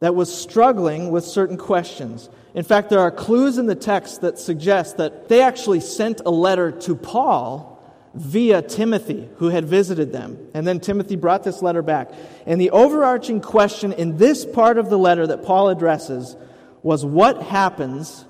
that 0.00 0.14
was 0.14 0.34
struggling 0.34 1.10
with 1.10 1.24
certain 1.24 1.58
questions. 1.58 2.30
In 2.54 2.64
fact, 2.64 2.88
there 2.88 3.00
are 3.00 3.10
clues 3.10 3.58
in 3.58 3.66
the 3.66 3.74
text 3.74 4.22
that 4.22 4.38
suggest 4.38 4.96
that 4.96 5.28
they 5.28 5.42
actually 5.42 5.80
sent 5.80 6.22
a 6.24 6.30
letter 6.30 6.70
to 6.72 6.96
Paul 6.96 7.71
via 8.14 8.60
Timothy, 8.60 9.28
who 9.36 9.48
had 9.48 9.64
visited 9.64 10.12
them. 10.12 10.38
And 10.54 10.66
then 10.66 10.80
Timothy 10.80 11.16
brought 11.16 11.44
this 11.44 11.62
letter 11.62 11.82
back. 11.82 12.10
And 12.46 12.60
the 12.60 12.70
overarching 12.70 13.40
question 13.40 13.92
in 13.92 14.18
this 14.18 14.44
part 14.44 14.78
of 14.78 14.90
the 14.90 14.98
letter 14.98 15.26
that 15.26 15.44
Paul 15.44 15.70
addresses 15.70 16.36
was 16.82 17.04
what 17.04 17.42
happens 17.42 18.26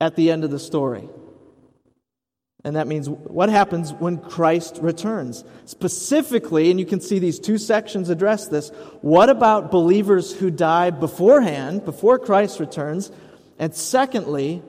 at 0.00 0.14
the 0.14 0.30
end 0.30 0.44
of 0.44 0.50
the 0.50 0.58
story? 0.58 1.08
And 2.64 2.76
that 2.76 2.86
means 2.86 3.08
what 3.08 3.48
happens 3.48 3.92
when 3.92 4.18
Christ 4.18 4.78
returns. 4.82 5.44
Specifically, 5.64 6.70
and 6.70 6.78
you 6.78 6.86
can 6.86 7.00
see 7.00 7.18
these 7.18 7.38
two 7.38 7.56
sections 7.56 8.10
address 8.10 8.48
this, 8.48 8.70
what 9.00 9.30
about 9.30 9.70
believers 9.70 10.32
who 10.32 10.50
die 10.50 10.90
beforehand, 10.90 11.84
before 11.84 12.18
Christ 12.18 12.58
returns? 12.60 13.10
And 13.58 13.74
secondly, 13.74 14.62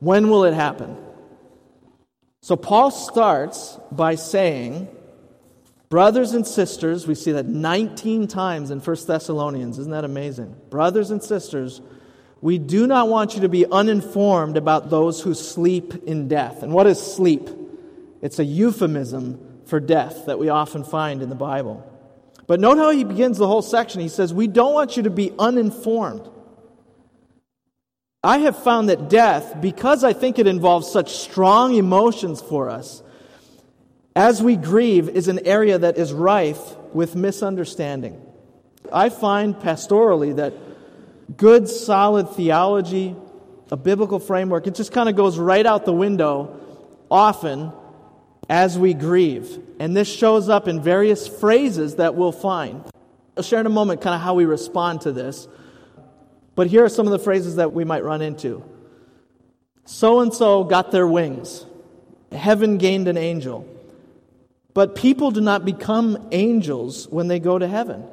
when 0.00 0.30
will 0.30 0.44
it 0.44 0.54
happen? 0.54 0.96
So 2.42 2.56
Paul 2.56 2.90
starts 2.90 3.78
by 3.90 4.16
saying, 4.16 4.88
Brothers 5.88 6.32
and 6.32 6.46
sisters, 6.46 7.06
we 7.06 7.14
see 7.14 7.32
that 7.32 7.46
19 7.46 8.26
times 8.26 8.70
in 8.70 8.80
1 8.80 8.96
Thessalonians. 9.06 9.78
Isn't 9.78 9.92
that 9.92 10.04
amazing? 10.04 10.56
Brothers 10.70 11.10
and 11.10 11.22
sisters, 11.22 11.82
we 12.40 12.58
do 12.58 12.86
not 12.86 13.08
want 13.08 13.34
you 13.34 13.42
to 13.42 13.48
be 13.48 13.66
uninformed 13.66 14.56
about 14.56 14.88
those 14.88 15.20
who 15.20 15.34
sleep 15.34 16.04
in 16.04 16.28
death. 16.28 16.62
And 16.62 16.72
what 16.72 16.86
is 16.86 17.00
sleep? 17.00 17.48
It's 18.22 18.38
a 18.38 18.44
euphemism 18.44 19.60
for 19.66 19.80
death 19.80 20.26
that 20.26 20.38
we 20.38 20.48
often 20.48 20.82
find 20.82 21.22
in 21.22 21.28
the 21.28 21.34
Bible. 21.34 21.86
But 22.46 22.58
note 22.58 22.78
how 22.78 22.90
he 22.90 23.04
begins 23.04 23.36
the 23.38 23.46
whole 23.46 23.62
section. 23.62 24.00
He 24.00 24.08
says, 24.08 24.32
We 24.32 24.46
don't 24.46 24.72
want 24.72 24.96
you 24.96 25.02
to 25.04 25.10
be 25.10 25.30
uninformed. 25.38 26.28
I 28.24 28.38
have 28.38 28.62
found 28.62 28.88
that 28.88 29.08
death, 29.08 29.60
because 29.60 30.04
I 30.04 30.12
think 30.12 30.38
it 30.38 30.46
involves 30.46 30.90
such 30.90 31.16
strong 31.16 31.74
emotions 31.74 32.40
for 32.40 32.70
us, 32.70 33.02
as 34.14 34.42
we 34.42 34.56
grieve, 34.56 35.08
is 35.08 35.26
an 35.28 35.46
area 35.46 35.78
that 35.78 35.98
is 35.98 36.12
rife 36.12 36.76
with 36.92 37.16
misunderstanding. 37.16 38.20
I 38.92 39.08
find 39.08 39.56
pastorally 39.56 40.36
that 40.36 40.54
good, 41.36 41.68
solid 41.68 42.28
theology, 42.30 43.16
a 43.70 43.76
biblical 43.76 44.18
framework, 44.18 44.66
it 44.66 44.74
just 44.74 44.92
kind 44.92 45.08
of 45.08 45.16
goes 45.16 45.38
right 45.38 45.64
out 45.64 45.84
the 45.84 45.92
window 45.92 46.60
often 47.10 47.72
as 48.48 48.78
we 48.78 48.94
grieve. 48.94 49.58
And 49.80 49.96
this 49.96 50.08
shows 50.08 50.48
up 50.48 50.68
in 50.68 50.82
various 50.82 51.26
phrases 51.26 51.96
that 51.96 52.14
we'll 52.14 52.32
find. 52.32 52.84
I'll 53.36 53.42
share 53.42 53.60
in 53.60 53.66
a 53.66 53.70
moment 53.70 54.02
kind 54.02 54.14
of 54.14 54.20
how 54.20 54.34
we 54.34 54.44
respond 54.44 55.00
to 55.02 55.12
this. 55.12 55.48
But 56.54 56.66
here 56.66 56.84
are 56.84 56.88
some 56.88 57.06
of 57.06 57.12
the 57.12 57.18
phrases 57.18 57.56
that 57.56 57.72
we 57.72 57.84
might 57.84 58.04
run 58.04 58.22
into. 58.22 58.62
So 59.84 60.20
and 60.20 60.32
so 60.32 60.64
got 60.64 60.90
their 60.90 61.06
wings. 61.06 61.66
Heaven 62.30 62.78
gained 62.78 63.08
an 63.08 63.16
angel. 63.16 63.68
But 64.74 64.94
people 64.94 65.30
do 65.30 65.40
not 65.40 65.64
become 65.64 66.28
angels 66.32 67.06
when 67.08 67.28
they 67.28 67.40
go 67.40 67.58
to 67.58 67.66
heaven. 67.66 68.04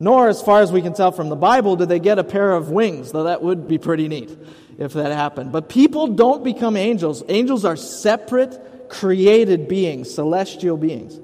Nor, 0.00 0.28
as 0.28 0.42
far 0.42 0.60
as 0.60 0.70
we 0.70 0.82
can 0.82 0.92
tell 0.92 1.10
from 1.10 1.28
the 1.28 1.36
Bible, 1.36 1.76
do 1.76 1.84
they 1.84 1.98
get 1.98 2.18
a 2.18 2.24
pair 2.24 2.52
of 2.52 2.70
wings, 2.70 3.10
though 3.10 3.24
that 3.24 3.42
would 3.42 3.66
be 3.66 3.78
pretty 3.78 4.06
neat 4.06 4.36
if 4.78 4.92
that 4.92 5.10
happened. 5.10 5.50
But 5.50 5.68
people 5.68 6.06
don't 6.08 6.44
become 6.44 6.76
angels. 6.76 7.24
Angels 7.28 7.64
are 7.64 7.76
separate, 7.76 8.88
created 8.88 9.66
beings, 9.66 10.14
celestial 10.14 10.76
beings. 10.76 11.18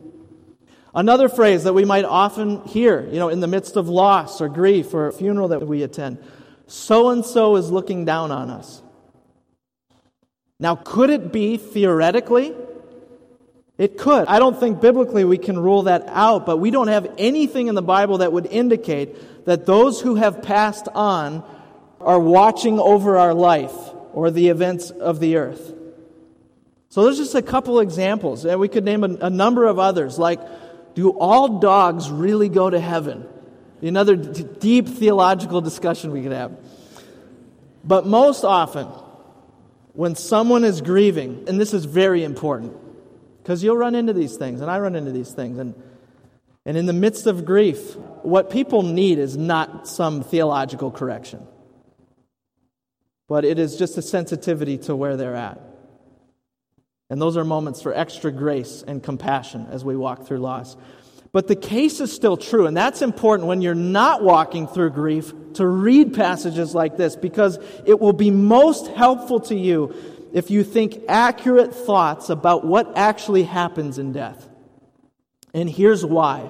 Another 0.93 1.29
phrase 1.29 1.65
that 1.65 1.73
we 1.73 1.85
might 1.85 2.05
often 2.05 2.65
hear, 2.67 3.07
you 3.07 3.19
know, 3.19 3.29
in 3.29 3.41
the 3.41 3.47
midst 3.47 3.77
of 3.77 3.89
loss 3.89 4.41
or 4.41 4.49
grief 4.49 4.95
or 4.95 5.09
a 5.09 5.13
funeral 5.13 5.49
that 5.49 5.67
we 5.67 5.83
attend 5.83 6.19
so 6.67 7.11
and 7.11 7.25
so 7.25 7.57
is 7.57 7.71
looking 7.71 8.05
down 8.05 8.31
on 8.31 8.51
us. 8.51 8.83
Now, 10.59 10.77
could 10.77 11.11
it 11.11 11.33
be 11.33 11.57
theoretically 11.57 12.55
it 13.77 13.99
could. 13.99 14.29
I 14.29 14.39
don't 14.39 14.59
think 14.59 14.81
biblically 14.81 15.25
we 15.25 15.39
can 15.39 15.59
rule 15.59 15.85
that 15.85 16.05
out, 16.07 16.47
but 16.47 16.59
we 16.59 16.71
don't 16.71 16.89
have 16.89 17.13
anything 17.19 17.67
in 17.67 17.75
the 17.75 17.83
Bible 17.83 18.19
that 18.19 18.33
would 18.33 18.47
indicate 18.47 19.45
that 19.47 19.67
those 19.67 20.01
who 20.01 20.15
have 20.15 20.43
passed 20.43 20.87
on 20.95 21.43
are 22.01 22.21
watching 22.21 22.79
over 22.79 23.17
our 23.17 23.35
life 23.35 23.75
or 24.13 24.31
the 24.31 24.49
events 24.49 24.91
of 24.91 25.19
the 25.19 25.37
earth. 25.37 25.75
So 26.89 27.03
there's 27.03 27.19
just 27.19 27.35
a 27.35 27.43
couple 27.43 27.81
examples, 27.81 28.45
and 28.45 28.61
we 28.61 28.69
could 28.69 28.85
name 28.85 29.03
a, 29.03 29.09
a 29.23 29.31
number 29.31 29.65
of 29.65 29.81
others, 29.81 30.19
like 30.21 30.41
do 30.95 31.11
all 31.11 31.59
dogs 31.59 32.09
really 32.09 32.49
go 32.49 32.71
to 32.71 32.79
heaven? 32.79 33.27
Another 33.89 34.17
d- 34.17 34.45
deep 34.61 34.89
theological 34.89 35.61
discussion 35.61 36.11
we 36.11 36.23
could 36.23 36.33
have. 36.33 36.57
But 37.85 38.07
most 38.07 38.45
often, 38.45 38.87
when 39.93 40.17
someone 40.17 40.65
is 40.65 40.81
grieving, 40.81 41.45
and 41.47 41.61
this 41.61 41.75
is 41.75 41.85
very 41.85 42.25
important, 42.25 42.75
because 43.43 43.63
you'll 43.63 43.77
run 43.77 43.95
into 43.95 44.15
these 44.15 44.37
things, 44.37 44.63
and 44.63 44.71
I 44.71 44.79
run 44.79 44.97
into 44.97 45.13
these 45.13 45.33
things. 45.33 45.59
And, 45.59 45.75
and 46.65 46.77
in 46.79 46.87
the 46.87 46.95
midst 46.95 47.27
of 47.27 47.45
grief, 47.45 47.95
what 48.23 48.49
people 48.49 48.83
need 48.83 49.19
is 49.19 49.37
not 49.37 49.87
some 49.87 50.23
theological 50.23 50.91
correction, 50.91 51.47
but 53.29 53.45
it 53.45 53.59
is 53.59 53.77
just 53.77 53.99
a 53.99 54.03
sensitivity 54.03 54.79
to 54.79 54.97
where 54.97 55.17
they're 55.19 55.37
at. 55.37 55.61
And 57.11 57.21
those 57.21 57.37
are 57.37 57.45
moments 57.45 57.83
for 57.83 57.93
extra 57.93 58.33
grace 58.33 58.83
and 58.87 59.03
compassion 59.03 59.67
as 59.71 59.85
we 59.85 59.95
walk 59.95 60.27
through 60.27 60.39
loss. 60.39 60.75
But 61.35 61.49
the 61.49 61.57
case 61.57 61.99
is 61.99 62.13
still 62.13 62.37
true, 62.37 62.69
and 62.69 62.77
that's 62.77 63.03
important 63.03 63.49
when 63.49 63.61
you're 63.61 63.75
not 63.75 64.23
walking 64.23 64.69
through 64.69 64.91
grief 64.91 65.33
to 65.55 65.67
read 65.67 66.15
passages 66.15 66.77
like 66.77 66.97
this 66.97 67.17
because 67.17 67.59
it 67.85 67.99
will 67.99 68.13
be 68.13 68.31
most 68.31 68.87
helpful 68.93 69.41
to 69.41 69.57
you 69.57 69.93
if 70.33 70.53
you 70.53 70.63
think 70.63 71.03
accurate 71.09 71.75
thoughts 71.75 72.31
about 72.31 72.65
what 72.65 72.97
actually 72.97 73.43
happens 73.43 73.99
in 73.99 74.13
death. 74.13 74.49
And 75.53 75.69
here's 75.69 76.07
why. 76.07 76.49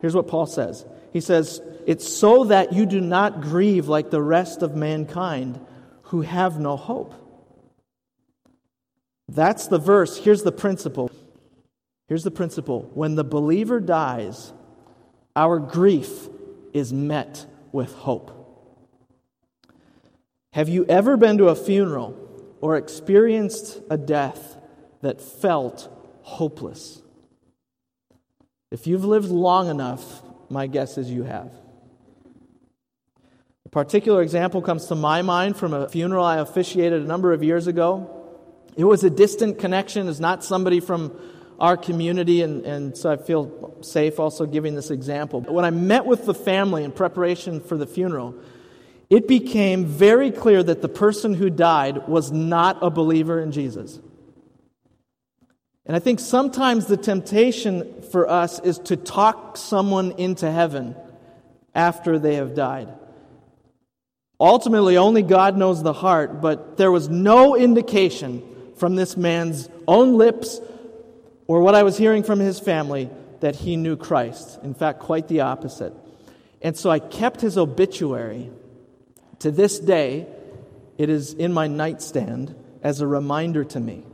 Here's 0.00 0.16
what 0.16 0.26
Paul 0.26 0.46
says 0.46 0.84
He 1.12 1.20
says, 1.20 1.62
It's 1.86 2.08
so 2.12 2.42
that 2.46 2.72
you 2.72 2.86
do 2.86 3.00
not 3.00 3.40
grieve 3.40 3.86
like 3.86 4.10
the 4.10 4.20
rest 4.20 4.62
of 4.62 4.74
mankind 4.74 5.64
who 6.06 6.22
have 6.22 6.58
no 6.58 6.76
hope. 6.76 7.14
That's 9.28 9.68
the 9.68 9.78
verse. 9.78 10.16
Here's 10.18 10.42
the 10.42 10.50
principle. 10.50 11.12
Here's 12.06 12.24
the 12.24 12.30
principle. 12.30 12.90
When 12.94 13.14
the 13.14 13.24
believer 13.24 13.80
dies, 13.80 14.52
our 15.34 15.58
grief 15.58 16.28
is 16.72 16.92
met 16.92 17.46
with 17.72 17.92
hope. 17.94 18.30
Have 20.52 20.68
you 20.68 20.84
ever 20.86 21.16
been 21.16 21.38
to 21.38 21.48
a 21.48 21.56
funeral 21.56 22.16
or 22.60 22.76
experienced 22.76 23.80
a 23.90 23.96
death 23.96 24.56
that 25.00 25.20
felt 25.20 25.88
hopeless? 26.22 27.02
If 28.70 28.86
you've 28.86 29.04
lived 29.04 29.30
long 29.30 29.68
enough, 29.68 30.22
my 30.50 30.66
guess 30.66 30.98
is 30.98 31.10
you 31.10 31.24
have. 31.24 31.50
A 33.66 33.68
particular 33.68 34.22
example 34.22 34.62
comes 34.62 34.86
to 34.86 34.94
my 34.94 35.22
mind 35.22 35.56
from 35.56 35.72
a 35.72 35.88
funeral 35.88 36.24
I 36.24 36.38
officiated 36.38 37.02
a 37.02 37.06
number 37.06 37.32
of 37.32 37.42
years 37.42 37.66
ago. 37.66 38.10
It 38.76 38.84
was 38.84 39.02
a 39.04 39.10
distant 39.10 39.58
connection, 39.58 40.08
it's 40.08 40.20
not 40.20 40.44
somebody 40.44 40.80
from 40.80 41.18
our 41.58 41.76
community, 41.76 42.42
and, 42.42 42.64
and 42.64 42.96
so 42.96 43.10
I 43.10 43.16
feel 43.16 43.76
safe 43.82 44.18
also 44.18 44.46
giving 44.46 44.74
this 44.74 44.90
example. 44.90 45.40
When 45.40 45.64
I 45.64 45.70
met 45.70 46.04
with 46.04 46.26
the 46.26 46.34
family 46.34 46.84
in 46.84 46.92
preparation 46.92 47.60
for 47.60 47.76
the 47.76 47.86
funeral, 47.86 48.34
it 49.10 49.28
became 49.28 49.86
very 49.86 50.30
clear 50.30 50.62
that 50.62 50.82
the 50.82 50.88
person 50.88 51.34
who 51.34 51.50
died 51.50 52.08
was 52.08 52.32
not 52.32 52.78
a 52.82 52.90
believer 52.90 53.40
in 53.40 53.52
Jesus. 53.52 54.00
And 55.86 55.94
I 55.94 56.00
think 56.00 56.18
sometimes 56.18 56.86
the 56.86 56.96
temptation 56.96 58.02
for 58.10 58.28
us 58.28 58.58
is 58.60 58.78
to 58.80 58.96
talk 58.96 59.56
someone 59.56 60.12
into 60.12 60.50
heaven 60.50 60.96
after 61.74 62.18
they 62.18 62.36
have 62.36 62.54
died. 62.54 62.88
Ultimately, 64.40 64.96
only 64.96 65.22
God 65.22 65.56
knows 65.56 65.82
the 65.82 65.92
heart, 65.92 66.40
but 66.40 66.76
there 66.76 66.90
was 66.90 67.08
no 67.08 67.54
indication 67.54 68.42
from 68.76 68.96
this 68.96 69.16
man's 69.16 69.68
own 69.86 70.16
lips 70.16 70.60
or 71.46 71.60
what 71.60 71.74
I 71.74 71.82
was 71.82 71.96
hearing 71.96 72.22
from 72.22 72.40
his 72.40 72.58
family 72.58 73.10
that 73.40 73.56
he 73.56 73.76
knew 73.76 73.96
Christ. 73.96 74.58
In 74.62 74.74
fact, 74.74 75.00
quite 75.00 75.28
the 75.28 75.42
opposite. 75.42 75.92
And 76.62 76.76
so 76.76 76.90
I 76.90 76.98
kept 76.98 77.40
his 77.40 77.58
obituary. 77.58 78.50
To 79.40 79.50
this 79.50 79.78
day, 79.78 80.26
it 80.96 81.10
is 81.10 81.34
in 81.34 81.52
my 81.52 81.66
nightstand 81.66 82.54
as 82.82 83.00
a 83.00 83.06
reminder 83.06 83.64
to 83.64 83.80
me 83.80 84.04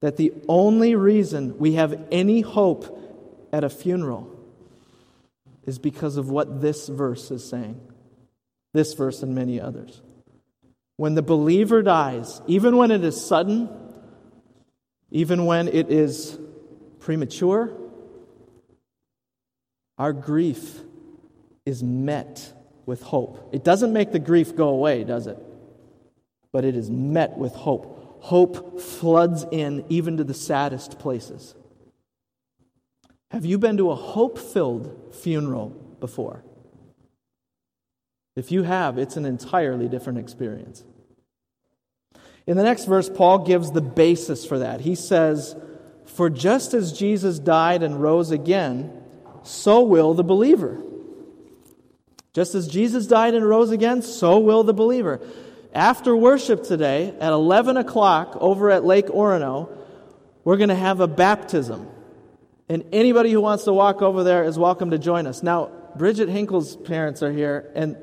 that 0.00 0.16
the 0.16 0.32
only 0.48 0.94
reason 0.94 1.58
we 1.58 1.74
have 1.74 1.98
any 2.12 2.42
hope 2.42 3.00
at 3.52 3.64
a 3.64 3.70
funeral 3.70 4.30
is 5.64 5.78
because 5.78 6.16
of 6.16 6.30
what 6.30 6.60
this 6.60 6.88
verse 6.88 7.30
is 7.30 7.48
saying. 7.48 7.80
This 8.74 8.94
verse 8.94 9.22
and 9.22 9.34
many 9.34 9.60
others. 9.60 10.02
When 10.96 11.14
the 11.14 11.22
believer 11.22 11.82
dies, 11.82 12.40
even 12.46 12.76
when 12.76 12.90
it 12.90 13.02
is 13.02 13.24
sudden, 13.24 13.68
even 15.14 15.46
when 15.46 15.68
it 15.68 15.92
is 15.92 16.36
premature, 16.98 17.72
our 19.96 20.12
grief 20.12 20.80
is 21.64 21.84
met 21.84 22.52
with 22.84 23.00
hope. 23.00 23.48
It 23.52 23.62
doesn't 23.62 23.92
make 23.92 24.10
the 24.10 24.18
grief 24.18 24.56
go 24.56 24.70
away, 24.70 25.04
does 25.04 25.28
it? 25.28 25.38
But 26.52 26.64
it 26.64 26.74
is 26.74 26.90
met 26.90 27.38
with 27.38 27.52
hope. 27.54 28.22
Hope 28.24 28.80
floods 28.80 29.46
in 29.52 29.84
even 29.88 30.16
to 30.16 30.24
the 30.24 30.34
saddest 30.34 30.98
places. 30.98 31.54
Have 33.30 33.44
you 33.44 33.56
been 33.56 33.76
to 33.76 33.92
a 33.92 33.94
hope 33.94 34.36
filled 34.36 35.14
funeral 35.14 35.68
before? 36.00 36.42
If 38.34 38.50
you 38.50 38.64
have, 38.64 38.98
it's 38.98 39.16
an 39.16 39.24
entirely 39.24 39.88
different 39.88 40.18
experience. 40.18 40.82
In 42.46 42.56
the 42.56 42.62
next 42.62 42.84
verse, 42.84 43.08
Paul 43.08 43.38
gives 43.38 43.70
the 43.70 43.80
basis 43.80 44.44
for 44.44 44.58
that. 44.58 44.80
He 44.80 44.94
says, 44.94 45.56
For 46.04 46.28
just 46.28 46.74
as 46.74 46.92
Jesus 46.92 47.38
died 47.38 47.82
and 47.82 48.02
rose 48.02 48.30
again, 48.30 49.02
so 49.42 49.82
will 49.82 50.14
the 50.14 50.24
believer. 50.24 50.82
Just 52.34 52.54
as 52.54 52.68
Jesus 52.68 53.06
died 53.06 53.34
and 53.34 53.48
rose 53.48 53.70
again, 53.70 54.02
so 54.02 54.38
will 54.40 54.64
the 54.64 54.74
believer. 54.74 55.20
After 55.72 56.16
worship 56.16 56.64
today, 56.64 57.14
at 57.20 57.32
11 57.32 57.76
o'clock 57.76 58.36
over 58.40 58.70
at 58.70 58.84
Lake 58.84 59.06
Orono, 59.06 59.70
we're 60.42 60.56
going 60.56 60.68
to 60.68 60.74
have 60.74 61.00
a 61.00 61.08
baptism. 61.08 61.88
And 62.68 62.84
anybody 62.92 63.30
who 63.30 63.40
wants 63.40 63.64
to 63.64 63.72
walk 63.72 64.02
over 64.02 64.24
there 64.24 64.44
is 64.44 64.58
welcome 64.58 64.90
to 64.90 64.98
join 64.98 65.26
us. 65.26 65.42
Now, 65.42 65.70
Bridget 65.96 66.28
Hinkle's 66.28 66.76
parents 66.76 67.22
are 67.22 67.32
here, 67.32 67.70
and 67.74 67.96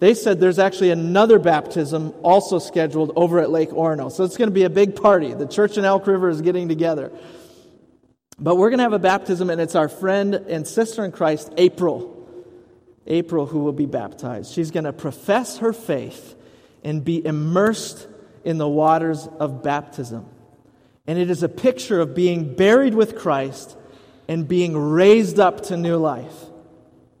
they 0.00 0.14
said 0.14 0.40
there's 0.40 0.58
actually 0.58 0.90
another 0.90 1.38
baptism 1.38 2.12
also 2.22 2.58
scheduled 2.58 3.12
over 3.16 3.38
at 3.38 3.50
Lake 3.50 3.70
Orono. 3.70 4.10
So 4.10 4.24
it's 4.24 4.36
going 4.36 4.50
to 4.50 4.54
be 4.54 4.64
a 4.64 4.70
big 4.70 4.96
party. 4.96 5.32
The 5.32 5.46
church 5.46 5.78
in 5.78 5.84
Elk 5.84 6.06
River 6.06 6.28
is 6.28 6.42
getting 6.42 6.68
together. 6.68 7.12
But 8.38 8.56
we're 8.56 8.70
going 8.70 8.78
to 8.78 8.84
have 8.84 8.92
a 8.92 8.98
baptism, 8.98 9.50
and 9.50 9.60
it's 9.60 9.76
our 9.76 9.88
friend 9.88 10.34
and 10.34 10.66
sister 10.66 11.04
in 11.04 11.12
Christ, 11.12 11.52
April. 11.56 12.10
April, 13.06 13.46
who 13.46 13.60
will 13.60 13.72
be 13.72 13.86
baptized. 13.86 14.52
She's 14.52 14.70
going 14.70 14.84
to 14.84 14.92
profess 14.92 15.58
her 15.58 15.72
faith 15.72 16.34
and 16.82 17.04
be 17.04 17.24
immersed 17.24 18.08
in 18.44 18.58
the 18.58 18.68
waters 18.68 19.26
of 19.38 19.62
baptism. 19.62 20.26
And 21.06 21.18
it 21.18 21.30
is 21.30 21.42
a 21.42 21.48
picture 21.48 22.00
of 22.00 22.14
being 22.14 22.54
buried 22.54 22.94
with 22.94 23.16
Christ 23.16 23.76
and 24.26 24.48
being 24.48 24.76
raised 24.76 25.38
up 25.38 25.64
to 25.64 25.76
new 25.76 25.96
life. 25.96 26.34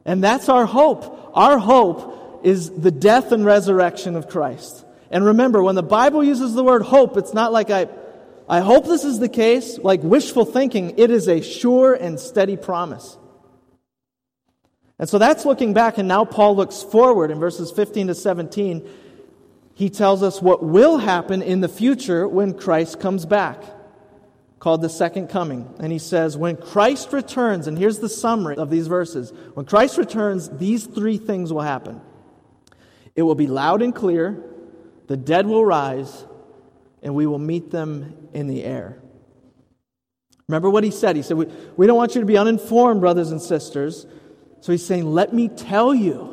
And 0.04 0.24
that's 0.24 0.48
our 0.48 0.66
hope. 0.66 1.32
Our 1.34 1.58
hope 1.58 2.23
is 2.44 2.70
the 2.70 2.90
death 2.90 3.32
and 3.32 3.44
resurrection 3.44 4.16
of 4.16 4.28
Christ. 4.28 4.84
And 5.10 5.24
remember, 5.24 5.62
when 5.62 5.74
the 5.74 5.82
Bible 5.82 6.22
uses 6.22 6.54
the 6.54 6.64
word 6.64 6.82
hope, 6.82 7.16
it's 7.16 7.34
not 7.34 7.52
like 7.52 7.70
I 7.70 7.88
I 8.48 8.60
hope 8.60 8.86
this 8.86 9.04
is 9.04 9.18
the 9.18 9.28
case. 9.28 9.78
Like 9.78 10.02
wishful 10.02 10.44
thinking, 10.44 10.98
it 10.98 11.10
is 11.10 11.28
a 11.28 11.40
sure 11.40 11.94
and 11.94 12.20
steady 12.20 12.56
promise. 12.56 13.16
And 14.98 15.08
so 15.08 15.18
that's 15.18 15.44
looking 15.44 15.74
back, 15.74 15.98
and 15.98 16.06
now 16.06 16.24
Paul 16.24 16.54
looks 16.54 16.82
forward 16.82 17.30
in 17.30 17.40
verses 17.40 17.72
15 17.72 18.08
to 18.08 18.14
17. 18.14 18.88
He 19.74 19.90
tells 19.90 20.22
us 20.22 20.40
what 20.40 20.62
will 20.62 20.98
happen 20.98 21.42
in 21.42 21.60
the 21.60 21.68
future 21.68 22.28
when 22.28 22.54
Christ 22.54 23.00
comes 23.00 23.26
back, 23.26 23.60
called 24.60 24.82
the 24.82 24.88
second 24.88 25.28
coming. 25.28 25.74
And 25.80 25.90
he 25.90 25.98
says, 25.98 26.36
When 26.36 26.56
Christ 26.56 27.12
returns, 27.12 27.66
and 27.66 27.76
here's 27.76 27.98
the 27.98 28.08
summary 28.08 28.56
of 28.56 28.70
these 28.70 28.86
verses 28.86 29.32
when 29.54 29.66
Christ 29.66 29.98
returns, 29.98 30.48
these 30.48 30.86
three 30.86 31.18
things 31.18 31.52
will 31.52 31.62
happen 31.62 32.00
it 33.16 33.22
will 33.22 33.34
be 33.34 33.46
loud 33.46 33.82
and 33.82 33.94
clear, 33.94 34.42
the 35.06 35.16
dead 35.16 35.46
will 35.46 35.64
rise, 35.64 36.24
and 37.02 37.14
we 37.14 37.26
will 37.26 37.38
meet 37.38 37.70
them 37.70 38.28
in 38.32 38.46
the 38.46 38.64
air. 38.64 38.98
Remember 40.48 40.68
what 40.68 40.84
he 40.84 40.90
said? 40.90 41.16
He 41.16 41.22
said, 41.22 41.36
We, 41.36 41.46
we 41.76 41.86
don't 41.86 41.96
want 41.96 42.14
you 42.14 42.20
to 42.20 42.26
be 42.26 42.36
uninformed, 42.36 43.00
brothers 43.00 43.30
and 43.30 43.40
sisters. 43.40 44.06
So 44.60 44.72
he's 44.72 44.84
saying, 44.84 45.06
Let 45.06 45.32
me 45.32 45.48
tell 45.48 45.94
you. 45.94 46.32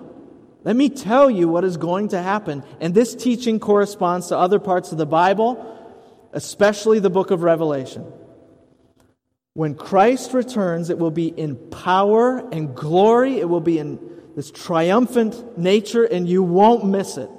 Let 0.64 0.76
me 0.76 0.90
tell 0.90 1.30
you 1.30 1.48
what 1.48 1.64
is 1.64 1.78
going 1.78 2.10
to 2.10 2.22
happen. 2.22 2.64
And 2.80 2.94
this 2.94 3.16
teaching 3.16 3.60
corresponds 3.60 4.28
to 4.28 4.38
other 4.38 4.60
parts 4.60 4.92
of 4.92 4.98
the 4.98 5.08
Bible, 5.08 5.68
especially 6.34 7.00
the 7.00 7.10
book 7.10 7.32
of 7.32 7.42
Revelation. 7.42 8.06
When 9.54 9.76
Christ 9.76 10.34
returns, 10.34 10.90
it 10.90 11.00
will 11.00 11.12
be 11.12 11.28
in 11.28 11.56
power 11.56 12.48
and 12.52 12.76
glory. 12.76 13.40
It 13.40 13.50
will 13.50 13.60
be 13.60 13.80
in 13.80 14.00
this 14.36 14.52
triumphant 14.52 15.58
nature, 15.58 16.04
and 16.04 16.28
you 16.28 16.44
won't 16.44 16.86
miss 16.86 17.18
it. 17.18 17.30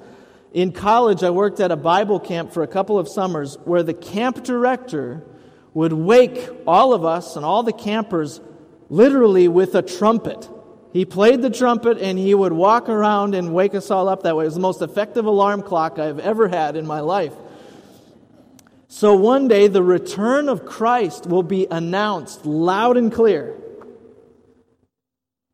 In 0.52 0.72
college, 0.72 1.22
I 1.22 1.30
worked 1.30 1.60
at 1.60 1.70
a 1.70 1.76
Bible 1.76 2.20
camp 2.20 2.52
for 2.52 2.62
a 2.62 2.66
couple 2.66 2.98
of 2.98 3.08
summers 3.08 3.56
where 3.64 3.82
the 3.82 3.94
camp 3.94 4.44
director 4.44 5.24
would 5.72 5.92
wake 5.92 6.50
all 6.66 6.92
of 6.92 7.04
us 7.04 7.36
and 7.36 7.44
all 7.44 7.62
the 7.62 7.72
campers 7.72 8.40
literally 8.90 9.48
with 9.48 9.74
a 9.74 9.80
trumpet. 9.80 10.48
He 10.92 11.06
played 11.06 11.40
the 11.40 11.48
trumpet 11.48 11.96
and 11.96 12.18
he 12.18 12.34
would 12.34 12.52
walk 12.52 12.90
around 12.90 13.34
and 13.34 13.54
wake 13.54 13.74
us 13.74 13.90
all 13.90 14.10
up 14.10 14.24
that 14.24 14.36
way. 14.36 14.44
It 14.44 14.48
was 14.48 14.54
the 14.54 14.60
most 14.60 14.82
effective 14.82 15.24
alarm 15.24 15.62
clock 15.62 15.98
I've 15.98 16.18
ever 16.18 16.48
had 16.48 16.76
in 16.76 16.86
my 16.86 17.00
life. 17.00 17.32
So 18.88 19.16
one 19.16 19.48
day, 19.48 19.68
the 19.68 19.82
return 19.82 20.50
of 20.50 20.66
Christ 20.66 21.26
will 21.26 21.42
be 21.42 21.66
announced 21.70 22.44
loud 22.44 22.98
and 22.98 23.10
clear. 23.10 23.56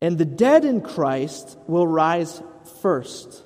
And 0.01 0.17
the 0.17 0.25
dead 0.25 0.65
in 0.65 0.81
Christ 0.81 1.57
will 1.67 1.87
rise 1.87 2.41
first. 2.81 3.43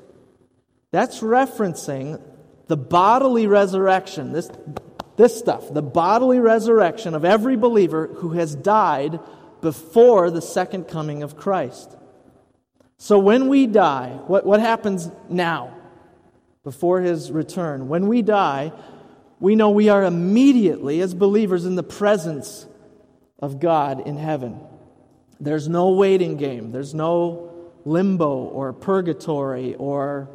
That's 0.92 1.22
referencing 1.22 2.22
the 2.68 2.78
bodily 2.78 3.48
resurrection, 3.48 4.32
this, 4.32 4.50
this 5.18 5.38
stuff, 5.38 5.74
the 5.74 5.82
bodily 5.82 6.40
resurrection 6.40 7.16
of 7.16 7.26
every 7.26 7.58
believer 7.58 8.08
who 8.08 8.32
has 8.34 8.56
died 8.56 9.20
before 9.62 10.30
the 10.30 10.42
second 10.42 10.88
coming 10.88 11.24
of 11.24 11.36
Christ. 11.36 11.96
So 12.98 13.18
when 13.18 13.48
we 13.50 13.66
die, 13.66 14.20
what, 14.28 14.46
what 14.46 14.60
happens 14.60 15.10
now 15.30 15.76
before 16.64 17.02
his 17.02 17.32
return? 17.32 17.90
When 17.90 18.08
we 18.08 18.22
die, 18.22 18.72
we 19.40 19.56
know 19.56 19.72
we 19.72 19.90
are 19.90 20.04
immediately, 20.04 21.02
as 21.02 21.14
believers, 21.14 21.66
in 21.66 21.76
the 21.76 21.84
presence 21.84 22.66
of 23.40 23.60
God 23.60 24.08
in 24.08 24.16
heaven. 24.16 24.60
There's 25.44 25.68
no 25.68 25.92
waiting 25.92 26.38
game, 26.38 26.72
there's 26.72 26.94
no 26.94 27.50
limbo 27.86 28.44
or 28.46 28.72
purgatory 28.72 29.76
or 29.76 30.30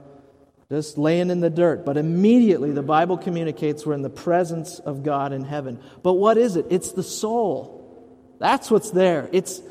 just 0.71 0.99
laying 0.99 1.31
in 1.31 1.41
the 1.41 1.49
dirt. 1.49 1.87
But 1.87 1.97
immediately 1.97 2.73
the 2.73 2.83
Bible 2.83 3.17
communicates 3.17 3.87
we're 3.87 3.95
in 3.95 4.03
the 4.03 4.11
presence 4.11 4.79
of 4.81 5.03
God 5.03 5.33
in 5.33 5.45
heaven. 5.45 5.81
But 6.03 6.15
what 6.15 6.37
is 6.37 6.57
it? 6.57 6.67
It's 6.69 6.93
the 6.93 7.03
soul. 7.03 8.37
That's 8.39 8.71
what's 8.71 8.91
there. 8.91 9.31
It's 9.33 9.63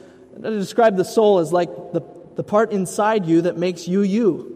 I 0.43 0.49
describe 0.49 0.97
the 0.97 1.05
soul 1.05 1.39
as 1.39 1.53
like 1.53 1.69
the, 1.93 2.01
the 2.35 2.43
part 2.43 2.71
inside 2.71 3.25
you 3.25 3.41
that 3.41 3.57
makes 3.57 3.87
you 3.87 4.01
you. 4.01 4.53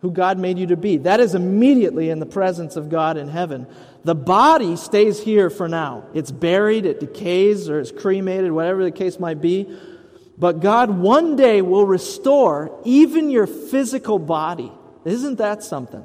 Who 0.00 0.10
God 0.10 0.38
made 0.38 0.58
you 0.58 0.66
to 0.68 0.76
be. 0.76 0.98
That 0.98 1.18
is 1.20 1.34
immediately 1.34 2.10
in 2.10 2.18
the 2.18 2.26
presence 2.26 2.76
of 2.76 2.88
God 2.90 3.16
in 3.16 3.28
heaven. 3.28 3.66
The 4.04 4.14
body 4.14 4.76
stays 4.76 5.20
here 5.22 5.48
for 5.48 5.66
now. 5.66 6.04
It's 6.12 6.30
buried, 6.30 6.84
it 6.84 7.00
decays, 7.00 7.70
or 7.70 7.80
it's 7.80 7.90
cremated, 7.90 8.52
whatever 8.52 8.84
the 8.84 8.92
case 8.92 9.18
might 9.18 9.40
be. 9.40 9.66
But 10.36 10.60
God 10.60 10.90
one 10.90 11.36
day 11.36 11.62
will 11.62 11.86
restore 11.86 12.78
even 12.84 13.30
your 13.30 13.46
physical 13.46 14.18
body. 14.18 14.70
Isn't 15.04 15.36
that 15.36 15.62
something? 15.62 16.04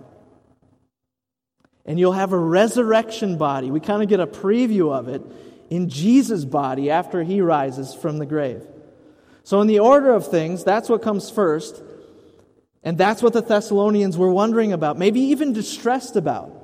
And 1.86 2.00
you'll 2.00 2.14
have 2.14 2.32
a 2.32 2.38
resurrection 2.38 3.38
body. 3.38 3.70
We 3.70 3.80
kind 3.80 4.02
of 4.02 4.08
get 4.08 4.20
a 4.20 4.28
preview 4.28 4.94
of 4.94 5.08
it 5.10 5.22
in 5.70 5.90
Jesus' 5.90 6.46
body 6.46 6.90
after 6.90 7.24
he 7.24 7.42
rises 7.42 7.94
from 7.94 8.18
the 8.18 8.26
grave. 8.26 8.66
So, 9.44 9.62
in 9.62 9.68
the 9.68 9.80
order 9.80 10.12
of 10.12 10.30
things, 10.30 10.64
that's 10.64 10.90
what 10.90 11.02
comes 11.02 11.30
first. 11.30 11.82
And 12.84 12.98
that's 12.98 13.22
what 13.22 13.34
the 13.34 13.42
Thessalonians 13.42 14.18
were 14.18 14.32
wondering 14.32 14.72
about, 14.72 14.98
maybe 14.98 15.20
even 15.20 15.52
distressed 15.52 16.16
about. 16.16 16.59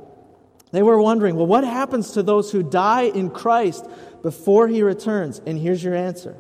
They 0.75 0.83
were 0.83 1.01
wondering, 1.01 1.37
well, 1.37 1.47
what 1.47 1.63
happens 1.63 2.11
to 2.11 2.23
those 2.23 2.51
who 2.51 2.61
die 2.61 3.03
in 3.03 3.29
Christ 3.29 3.87
before 4.21 4.67
he 4.67 4.83
returns? 4.83 5.39
And 5.45 5.57
here's 5.57 5.81
your 5.81 5.95
answer 5.95 6.35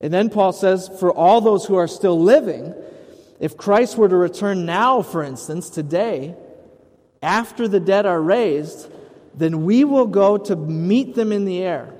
And 0.00 0.10
then 0.10 0.30
Paul 0.30 0.54
says, 0.54 0.88
for 0.98 1.12
all 1.12 1.42
those 1.42 1.66
who 1.66 1.76
are 1.76 1.86
still 1.86 2.18
living, 2.18 2.74
if 3.38 3.58
Christ 3.58 3.98
were 3.98 4.08
to 4.08 4.16
return 4.16 4.64
now, 4.64 5.02
for 5.02 5.22
instance, 5.22 5.68
today, 5.68 6.34
after 7.20 7.68
the 7.68 7.78
dead 7.78 8.06
are 8.06 8.22
raised, 8.22 8.90
then 9.34 9.66
we 9.66 9.84
will 9.84 10.06
go 10.06 10.38
to 10.38 10.56
meet 10.56 11.14
them 11.14 11.30
in 11.30 11.44
the 11.44 11.62
air. 11.62 11.92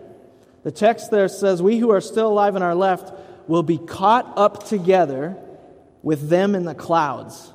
The 0.63 0.73
text 0.73 1.11
there 1.11 1.29
says, 1.29 1.61
We 1.61 1.77
who 1.77 1.91
are 1.91 2.01
still 2.01 2.29
alive 2.29 2.55
and 2.55 2.65
are 2.65 2.75
left 2.75 3.13
will 3.47 3.63
be 3.63 3.77
caught 3.77 4.33
up 4.39 4.65
together 4.65 5.37
with 6.03 6.31
them 6.31 6.55
in 6.55 6.65
the 6.65 6.75
clouds. 6.75 7.53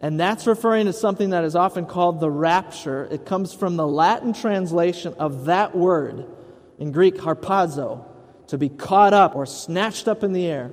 And 0.00 0.18
that's 0.18 0.46
referring 0.46 0.86
to 0.86 0.92
something 0.92 1.30
that 1.30 1.44
is 1.44 1.56
often 1.56 1.84
called 1.84 2.20
the 2.20 2.30
rapture. 2.30 3.08
It 3.10 3.26
comes 3.26 3.52
from 3.52 3.76
the 3.76 3.86
Latin 3.86 4.32
translation 4.32 5.14
of 5.18 5.46
that 5.46 5.76
word, 5.76 6.26
in 6.78 6.92
Greek, 6.92 7.16
harpazo, 7.16 8.04
to 8.48 8.58
be 8.58 8.68
caught 8.68 9.12
up 9.12 9.34
or 9.34 9.44
snatched 9.44 10.06
up 10.06 10.22
in 10.22 10.32
the 10.32 10.46
air. 10.46 10.70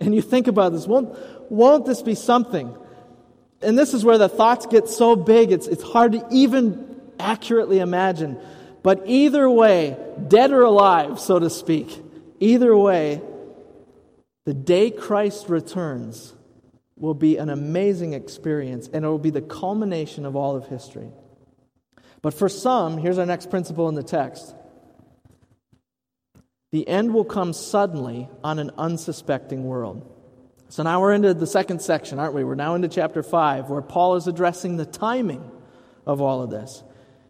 And 0.00 0.14
you 0.14 0.22
think 0.22 0.48
about 0.48 0.72
this, 0.72 0.86
won't, 0.86 1.16
won't 1.50 1.86
this 1.86 2.02
be 2.02 2.16
something? 2.16 2.76
And 3.62 3.78
this 3.78 3.94
is 3.94 4.04
where 4.04 4.18
the 4.18 4.28
thoughts 4.28 4.66
get 4.66 4.88
so 4.88 5.14
big, 5.14 5.52
it's, 5.52 5.66
it's 5.66 5.82
hard 5.82 6.12
to 6.12 6.26
even 6.30 7.00
accurately 7.18 7.78
imagine. 7.78 8.38
But 8.82 9.02
either 9.06 9.48
way, 9.48 9.96
dead 10.28 10.50
or 10.50 10.62
alive, 10.62 11.20
so 11.20 11.38
to 11.38 11.50
speak, 11.50 12.00
either 12.40 12.76
way, 12.76 13.20
the 14.44 14.54
day 14.54 14.90
Christ 14.90 15.48
returns 15.48 16.34
will 17.00 17.14
be 17.14 17.36
an 17.36 17.48
amazing 17.48 18.12
experience 18.12 18.88
and 18.92 19.04
it 19.04 19.08
will 19.08 19.18
be 19.18 19.30
the 19.30 19.42
culmination 19.42 20.26
of 20.26 20.36
all 20.36 20.56
of 20.56 20.66
history. 20.66 21.10
But 22.22 22.34
for 22.34 22.48
some, 22.48 22.98
here's 22.98 23.18
our 23.18 23.26
next 23.26 23.50
principle 23.50 23.88
in 23.88 23.94
the 23.94 24.02
text 24.02 24.54
the 26.70 26.86
end 26.86 27.14
will 27.14 27.24
come 27.24 27.52
suddenly 27.52 28.28
on 28.44 28.58
an 28.58 28.70
unsuspecting 28.76 29.64
world. 29.64 30.14
So 30.68 30.82
now 30.82 31.00
we're 31.00 31.14
into 31.14 31.32
the 31.32 31.46
second 31.46 31.80
section, 31.80 32.18
aren't 32.18 32.34
we? 32.34 32.44
We're 32.44 32.54
now 32.54 32.74
into 32.74 32.88
chapter 32.88 33.22
5, 33.22 33.70
where 33.70 33.80
Paul 33.80 34.16
is 34.16 34.26
addressing 34.26 34.76
the 34.76 34.84
timing 34.84 35.50
of 36.06 36.20
all 36.20 36.42
of 36.42 36.50
this. 36.50 36.82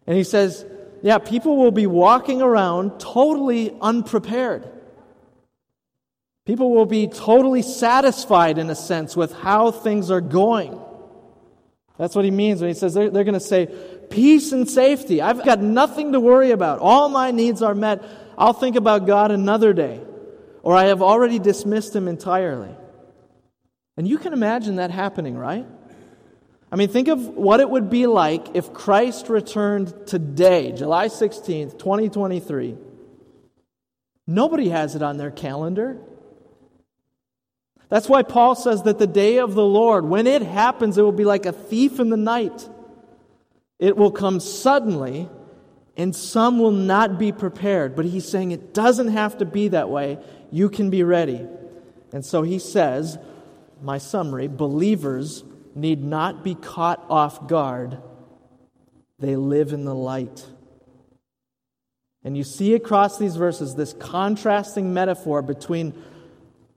And 0.08 0.16
he 0.16 0.24
says, 0.24 0.66
Yeah, 1.02 1.18
people 1.18 1.56
will 1.56 1.70
be 1.70 1.86
walking 1.86 2.42
around 2.42 2.98
totally 2.98 3.76
unprepared. 3.80 4.68
People 6.48 6.70
will 6.70 6.86
be 6.86 7.08
totally 7.08 7.60
satisfied, 7.60 8.56
in 8.56 8.70
a 8.70 8.74
sense, 8.74 9.14
with 9.14 9.34
how 9.34 9.70
things 9.70 10.10
are 10.10 10.22
going. 10.22 10.80
That's 11.98 12.14
what 12.14 12.24
he 12.24 12.30
means 12.30 12.62
when 12.62 12.68
he 12.68 12.74
says 12.74 12.94
they're, 12.94 13.10
they're 13.10 13.24
going 13.24 13.34
to 13.34 13.38
say, 13.40 13.66
Peace 14.08 14.50
and 14.52 14.66
safety. 14.66 15.20
I've 15.20 15.44
got 15.44 15.60
nothing 15.60 16.12
to 16.12 16.20
worry 16.20 16.52
about. 16.52 16.78
All 16.78 17.10
my 17.10 17.32
needs 17.32 17.60
are 17.60 17.74
met. 17.74 18.02
I'll 18.38 18.54
think 18.54 18.76
about 18.76 19.06
God 19.06 19.30
another 19.30 19.74
day. 19.74 20.00
Or 20.62 20.74
I 20.74 20.84
have 20.84 21.02
already 21.02 21.38
dismissed 21.38 21.94
him 21.94 22.08
entirely. 22.08 22.74
And 23.98 24.08
you 24.08 24.16
can 24.16 24.32
imagine 24.32 24.76
that 24.76 24.90
happening, 24.90 25.36
right? 25.36 25.66
I 26.72 26.76
mean, 26.76 26.88
think 26.88 27.08
of 27.08 27.26
what 27.26 27.60
it 27.60 27.68
would 27.68 27.90
be 27.90 28.06
like 28.06 28.56
if 28.56 28.72
Christ 28.72 29.28
returned 29.28 30.06
today, 30.06 30.72
July 30.72 31.08
16th, 31.08 31.78
2023. 31.78 32.74
Nobody 34.26 34.70
has 34.70 34.94
it 34.94 35.02
on 35.02 35.18
their 35.18 35.30
calendar. 35.30 35.98
That's 37.88 38.08
why 38.08 38.22
Paul 38.22 38.54
says 38.54 38.82
that 38.82 38.98
the 38.98 39.06
day 39.06 39.38
of 39.38 39.54
the 39.54 39.64
Lord, 39.64 40.04
when 40.04 40.26
it 40.26 40.42
happens, 40.42 40.98
it 40.98 41.02
will 41.02 41.12
be 41.12 41.24
like 41.24 41.46
a 41.46 41.52
thief 41.52 41.98
in 42.00 42.10
the 42.10 42.16
night. 42.16 42.68
It 43.78 43.96
will 43.96 44.10
come 44.10 44.40
suddenly, 44.40 45.28
and 45.96 46.14
some 46.14 46.58
will 46.58 46.72
not 46.72 47.18
be 47.18 47.32
prepared. 47.32 47.96
But 47.96 48.04
he's 48.04 48.28
saying 48.28 48.50
it 48.50 48.74
doesn't 48.74 49.08
have 49.08 49.38
to 49.38 49.44
be 49.46 49.68
that 49.68 49.88
way. 49.88 50.18
You 50.50 50.68
can 50.68 50.90
be 50.90 51.02
ready. 51.02 51.46
And 52.12 52.24
so 52.24 52.42
he 52.42 52.58
says, 52.58 53.18
my 53.82 53.98
summary 53.98 54.48
believers 54.48 55.44
need 55.74 56.02
not 56.02 56.42
be 56.42 56.54
caught 56.54 57.04
off 57.08 57.46
guard, 57.46 57.98
they 59.18 59.36
live 59.36 59.72
in 59.72 59.84
the 59.84 59.94
light. 59.94 60.44
And 62.24 62.36
you 62.36 62.44
see 62.44 62.74
across 62.74 63.18
these 63.18 63.36
verses 63.36 63.74
this 63.74 63.92
contrasting 63.94 64.92
metaphor 64.92 65.40
between 65.40 65.94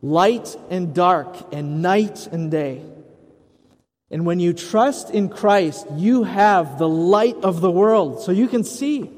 light 0.01 0.55
and 0.69 0.93
dark, 0.93 1.53
and 1.53 1.81
night 1.81 2.27
and 2.27 2.49
day. 2.49 2.81
And 4.09 4.25
when 4.25 4.39
you 4.39 4.53
trust 4.53 5.09
in 5.09 5.29
Christ, 5.29 5.87
you 5.95 6.23
have 6.23 6.77
the 6.77 6.89
light 6.89 7.37
of 7.43 7.61
the 7.61 7.71
world, 7.71 8.21
so 8.21 8.31
you 8.31 8.47
can 8.47 8.63
see. 8.63 9.09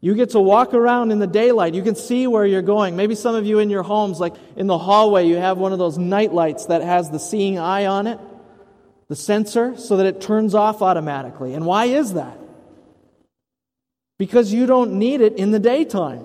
You 0.00 0.14
get 0.14 0.30
to 0.30 0.40
walk 0.40 0.74
around 0.74 1.10
in 1.10 1.18
the 1.18 1.26
daylight. 1.26 1.74
You 1.74 1.82
can 1.82 1.96
see 1.96 2.28
where 2.28 2.46
you're 2.46 2.62
going. 2.62 2.94
Maybe 2.94 3.16
some 3.16 3.34
of 3.34 3.44
you 3.44 3.58
in 3.58 3.68
your 3.68 3.82
homes, 3.82 4.20
like 4.20 4.34
in 4.56 4.68
the 4.68 4.78
hallway, 4.78 5.26
you 5.26 5.36
have 5.36 5.58
one 5.58 5.72
of 5.72 5.78
those 5.78 5.98
night 5.98 6.32
lights 6.32 6.66
that 6.66 6.82
has 6.82 7.10
the 7.10 7.18
seeing 7.18 7.58
eye 7.58 7.86
on 7.86 8.06
it, 8.06 8.20
the 9.08 9.16
sensor, 9.16 9.76
so 9.76 9.96
that 9.96 10.06
it 10.06 10.20
turns 10.20 10.54
off 10.54 10.82
automatically. 10.82 11.52
And 11.54 11.66
why 11.66 11.86
is 11.86 12.14
that? 12.14 12.38
Because 14.18 14.52
you 14.52 14.66
don't 14.66 14.92
need 14.92 15.20
it 15.20 15.34
in 15.34 15.50
the 15.50 15.58
daytime. 15.58 16.24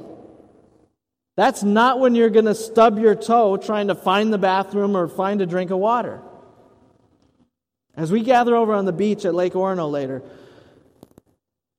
That's 1.35 1.63
not 1.63 1.99
when 1.99 2.13
you're 2.13 2.29
going 2.29 2.45
to 2.45 2.55
stub 2.55 2.99
your 2.99 3.15
toe 3.15 3.57
trying 3.57 3.87
to 3.87 3.95
find 3.95 4.31
the 4.31 4.37
bathroom 4.37 4.95
or 4.95 5.07
find 5.07 5.41
a 5.41 5.45
drink 5.45 5.71
of 5.71 5.79
water. 5.79 6.21
As 7.95 8.11
we 8.11 8.21
gather 8.21 8.55
over 8.55 8.73
on 8.73 8.85
the 8.85 8.93
beach 8.93 9.25
at 9.25 9.33
Lake 9.33 9.53
Orono 9.53 9.89
later, 9.89 10.21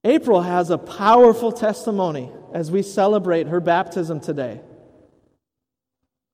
April 0.02 0.42
has 0.42 0.70
a 0.70 0.78
powerful 0.78 1.52
testimony 1.52 2.30
as 2.52 2.70
we 2.70 2.82
celebrate 2.82 3.46
her 3.46 3.60
baptism 3.60 4.20
today. 4.20 4.60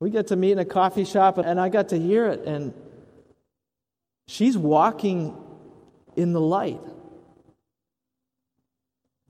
We 0.01 0.11
get 0.11 0.29
to 0.29 0.37
meet 0.37 0.53
in 0.53 0.59
a 0.59 0.65
coffee 0.65 1.05
shop, 1.05 1.39
and 1.39 1.61
I 1.61 1.69
got 1.69 1.91
to 1.91 1.99
hear 1.99 2.27
it, 2.27 2.41
and 2.47 2.73
she's 4.27 4.57
walking 4.57 5.37
in 6.17 6.33
the 6.33 6.41
light, 6.41 6.81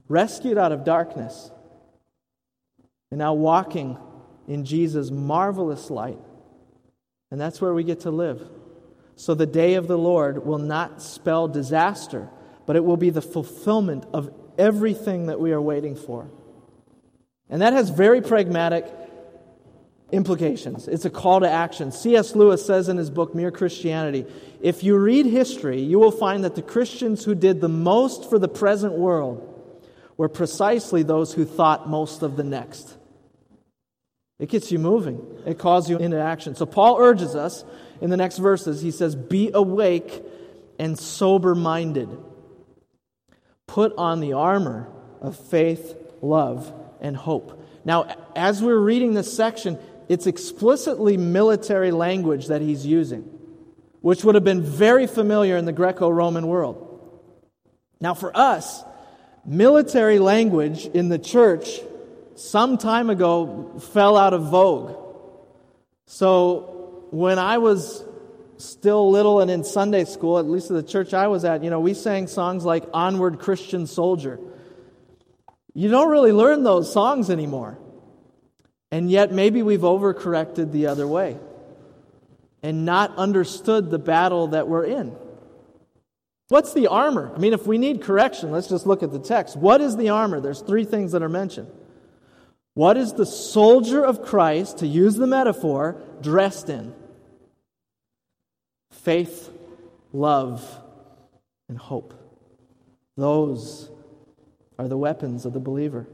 rescued 0.08 0.58
out 0.58 0.70
of 0.70 0.84
darkness 0.84 1.50
and 3.10 3.18
now 3.18 3.34
walking 3.34 3.98
in 4.46 4.64
Jesus' 4.64 5.10
marvelous 5.10 5.90
light. 5.90 6.18
And 7.30 7.40
that's 7.40 7.60
where 7.60 7.74
we 7.74 7.84
get 7.84 8.00
to 8.00 8.10
live. 8.10 8.48
So 9.16 9.34
the 9.34 9.46
day 9.46 9.74
of 9.74 9.86
the 9.86 9.98
Lord 9.98 10.44
will 10.44 10.58
not 10.58 11.02
spell 11.02 11.46
disaster, 11.46 12.28
but 12.66 12.76
it 12.76 12.84
will 12.84 12.96
be 12.96 13.10
the 13.10 13.22
fulfillment 13.22 14.06
of 14.12 14.32
everything 14.58 15.26
that 15.26 15.40
we 15.40 15.52
are 15.52 15.60
waiting 15.60 15.94
for. 15.94 16.30
And 17.48 17.62
that 17.62 17.72
has 17.72 17.90
very 17.90 18.22
pragmatic 18.22 18.86
implications. 20.12 20.88
It's 20.88 21.04
a 21.04 21.10
call 21.10 21.40
to 21.40 21.50
action. 21.50 21.92
C.S. 21.92 22.34
Lewis 22.34 22.64
says 22.64 22.88
in 22.88 22.96
his 22.96 23.10
book, 23.10 23.34
Mere 23.34 23.50
Christianity 23.50 24.26
if 24.60 24.82
you 24.84 24.96
read 24.98 25.26
history, 25.26 25.80
you 25.80 25.98
will 25.98 26.10
find 26.10 26.44
that 26.44 26.54
the 26.54 26.62
Christians 26.62 27.24
who 27.24 27.34
did 27.34 27.60
the 27.60 27.68
most 27.68 28.28
for 28.28 28.38
the 28.38 28.48
present 28.48 28.94
world 28.94 29.46
were 30.16 30.28
precisely 30.28 31.02
those 31.02 31.32
who 31.32 31.44
thought 31.44 31.88
most 31.88 32.22
of 32.22 32.36
the 32.36 32.44
next. 32.44 32.96
It 34.40 34.48
gets 34.48 34.72
you 34.72 34.78
moving, 34.78 35.20
it 35.46 35.58
calls 35.58 35.88
you 35.90 35.98
into 35.98 36.18
action. 36.18 36.54
So, 36.54 36.64
Paul 36.64 36.96
urges 36.98 37.36
us 37.36 37.62
in 38.00 38.08
the 38.08 38.16
next 38.16 38.38
verses, 38.38 38.80
he 38.80 38.90
says, 38.90 39.14
Be 39.14 39.50
awake 39.52 40.24
and 40.78 40.98
sober 40.98 41.54
minded. 41.54 42.08
Put 43.66 43.92
on 43.98 44.20
the 44.20 44.32
armor 44.32 44.88
of 45.20 45.36
faith, 45.36 45.94
love, 46.22 46.72
and 47.02 47.14
hope. 47.14 47.62
Now, 47.84 48.16
as 48.34 48.62
we're 48.62 48.78
reading 48.78 49.12
this 49.12 49.32
section, 49.32 49.78
it's 50.08 50.26
explicitly 50.26 51.18
military 51.18 51.90
language 51.90 52.46
that 52.46 52.62
he's 52.62 52.86
using, 52.86 53.22
which 54.00 54.24
would 54.24 54.34
have 54.34 54.44
been 54.44 54.62
very 54.62 55.06
familiar 55.06 55.58
in 55.58 55.66
the 55.66 55.72
Greco 55.72 56.08
Roman 56.08 56.46
world. 56.46 56.86
Now, 58.00 58.14
for 58.14 58.34
us, 58.34 58.82
military 59.44 60.18
language 60.18 60.86
in 60.86 61.10
the 61.10 61.18
church 61.18 61.80
some 62.40 62.78
time 62.78 63.10
ago 63.10 63.74
fell 63.92 64.16
out 64.16 64.32
of 64.32 64.44
vogue. 64.44 64.96
So 66.06 67.06
when 67.10 67.38
I 67.38 67.58
was 67.58 68.02
still 68.56 69.10
little 69.10 69.40
and 69.40 69.50
in 69.50 69.62
Sunday 69.62 70.04
school, 70.04 70.38
at 70.38 70.46
least 70.46 70.70
at 70.70 70.74
the 70.74 70.82
church 70.82 71.12
I 71.12 71.28
was 71.28 71.44
at, 71.44 71.62
you 71.62 71.70
know, 71.70 71.80
we 71.80 71.94
sang 71.94 72.26
songs 72.26 72.64
like 72.64 72.84
Onward 72.94 73.40
Christian 73.40 73.86
Soldier. 73.86 74.38
You 75.74 75.88
don't 75.90 76.10
really 76.10 76.32
learn 76.32 76.64
those 76.64 76.92
songs 76.92 77.30
anymore. 77.30 77.78
And 78.90 79.10
yet 79.10 79.32
maybe 79.32 79.62
we've 79.62 79.80
overcorrected 79.80 80.72
the 80.72 80.86
other 80.86 81.06
way 81.06 81.38
and 82.62 82.84
not 82.84 83.16
understood 83.16 83.90
the 83.90 83.98
battle 83.98 84.48
that 84.48 84.66
we're 84.66 84.84
in. 84.84 85.14
What's 86.48 86.72
the 86.72 86.88
armor? 86.88 87.32
I 87.34 87.38
mean, 87.38 87.52
if 87.52 87.66
we 87.66 87.78
need 87.78 88.02
correction, 88.02 88.50
let's 88.50 88.66
just 88.66 88.86
look 88.86 89.02
at 89.02 89.12
the 89.12 89.20
text. 89.20 89.56
What 89.56 89.80
is 89.80 89.96
the 89.96 90.08
armor? 90.08 90.40
There's 90.40 90.60
three 90.60 90.84
things 90.84 91.12
that 91.12 91.22
are 91.22 91.28
mentioned. 91.28 91.70
What 92.80 92.96
is 92.96 93.12
the 93.12 93.26
soldier 93.26 94.02
of 94.02 94.22
Christ, 94.22 94.78
to 94.78 94.86
use 94.86 95.16
the 95.16 95.26
metaphor, 95.26 96.00
dressed 96.22 96.70
in? 96.70 96.94
Faith, 98.90 99.50
love, 100.14 100.66
and 101.68 101.76
hope. 101.76 102.14
Those 103.18 103.90
are 104.78 104.88
the 104.88 104.96
weapons 104.96 105.44
of 105.44 105.52
the 105.52 105.60
believer. 105.60 106.06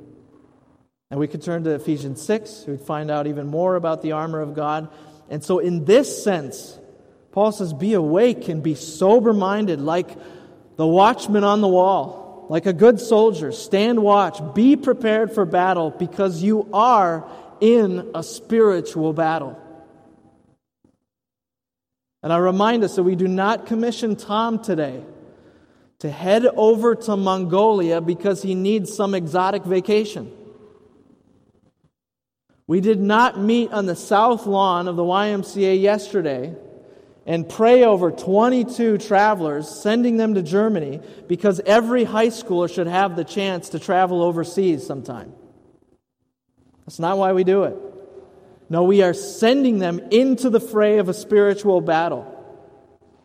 And 1.08 1.20
we 1.20 1.28
could 1.28 1.40
turn 1.40 1.62
to 1.62 1.70
Ephesians 1.70 2.20
6, 2.22 2.64
we'd 2.66 2.80
find 2.80 3.12
out 3.12 3.28
even 3.28 3.46
more 3.46 3.76
about 3.76 4.02
the 4.02 4.10
armor 4.10 4.40
of 4.40 4.56
God. 4.56 4.88
And 5.30 5.44
so, 5.44 5.60
in 5.60 5.84
this 5.84 6.24
sense, 6.24 6.80
Paul 7.30 7.52
says, 7.52 7.74
Be 7.74 7.92
awake 7.92 8.48
and 8.48 8.60
be 8.60 8.74
sober 8.74 9.32
minded, 9.32 9.80
like 9.80 10.08
the 10.74 10.84
watchman 10.84 11.44
on 11.44 11.60
the 11.60 11.68
wall, 11.68 12.25
like 12.48 12.66
a 12.66 12.72
good 12.72 13.00
soldier. 13.00 13.52
Stand 13.52 14.02
watch, 14.02 14.40
be 14.54 14.76
prepared 14.76 15.32
for 15.32 15.44
battle, 15.44 15.90
because 15.90 16.42
you 16.42 16.68
are 16.72 17.28
in 17.60 18.10
a 18.14 18.22
spiritual 18.22 19.12
battle. 19.12 19.60
And 22.22 22.32
I 22.32 22.38
remind 22.38 22.82
us 22.84 22.96
that 22.96 23.04
we 23.04 23.14
do 23.14 23.28
not 23.28 23.66
commission 23.66 24.16
Tom 24.16 24.62
today 24.62 25.04
to 26.00 26.10
head 26.10 26.44
over 26.44 26.94
to 26.94 27.16
Mongolia 27.16 28.00
because 28.00 28.42
he 28.42 28.54
needs 28.54 28.94
some 28.94 29.14
exotic 29.14 29.64
vacation. 29.64 30.32
We 32.66 32.80
did 32.80 33.00
not 33.00 33.38
meet 33.38 33.72
on 33.72 33.86
the 33.86 33.94
south 33.94 34.46
lawn 34.46 34.88
of 34.88 34.96
the 34.96 35.04
YMCA 35.04 35.80
yesterday 35.80 36.54
and 37.26 37.48
pray 37.48 37.82
over 37.82 38.12
22 38.12 38.98
travelers, 38.98 39.68
sending 39.68 40.16
them 40.16 40.34
to 40.34 40.42
Germany 40.42 41.00
because 41.26 41.60
every 41.66 42.04
high 42.04 42.28
schooler 42.28 42.72
should 42.72 42.86
have 42.86 43.16
the 43.16 43.24
chance 43.24 43.70
to 43.70 43.80
travel 43.80 44.22
overseas 44.22 44.86
sometime. 44.86 45.32
That's 46.86 47.00
not 47.00 47.18
why 47.18 47.32
we 47.32 47.42
do 47.42 47.64
it. 47.64 47.76
No, 48.70 48.84
we 48.84 49.02
are 49.02 49.12
sending 49.12 49.80
them 49.80 49.98
into 50.10 50.50
the 50.50 50.60
fray 50.60 50.98
of 50.98 51.08
a 51.08 51.14
spiritual 51.14 51.80
battle. 51.80 52.32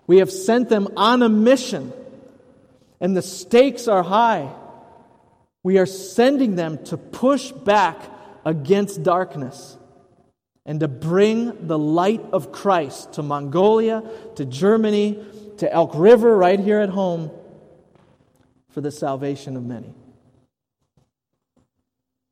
We 0.07 0.17
have 0.17 0.31
sent 0.31 0.67
them 0.67 0.87
on 0.97 1.21
a 1.21 1.29
mission, 1.29 1.93
and 2.99 3.15
the 3.15 3.21
stakes 3.21 3.87
are 3.87 4.03
high. 4.03 4.51
We 5.63 5.77
are 5.77 5.85
sending 5.85 6.55
them 6.55 6.83
to 6.85 6.97
push 6.97 7.51
back 7.51 8.01
against 8.45 9.03
darkness 9.03 9.77
and 10.65 10.79
to 10.79 10.87
bring 10.87 11.67
the 11.67 11.77
light 11.77 12.23
of 12.31 12.51
Christ 12.51 13.13
to 13.13 13.23
Mongolia, 13.23 14.03
to 14.35 14.45
Germany, 14.45 15.23
to 15.57 15.71
Elk 15.71 15.91
River, 15.95 16.37
right 16.37 16.59
here 16.59 16.79
at 16.79 16.89
home, 16.89 17.31
for 18.69 18.81
the 18.81 18.91
salvation 18.91 19.57
of 19.57 19.63
many. 19.63 19.93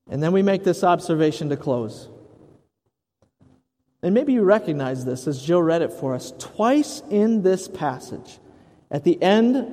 And 0.09 0.23
then 0.23 0.31
we 0.31 0.41
make 0.41 0.63
this 0.63 0.83
observation 0.83 1.49
to 1.49 1.57
close. 1.57 2.07
And 4.01 4.13
maybe 4.13 4.33
you 4.33 4.43
recognize 4.43 5.05
this 5.05 5.27
as 5.27 5.43
Joe 5.43 5.59
read 5.59 5.81
it 5.81 5.91
for 5.91 6.15
us. 6.15 6.33
Twice 6.39 7.01
in 7.09 7.41
this 7.41 7.67
passage, 7.67 8.39
at 8.89 9.03
the 9.03 9.21
end 9.21 9.67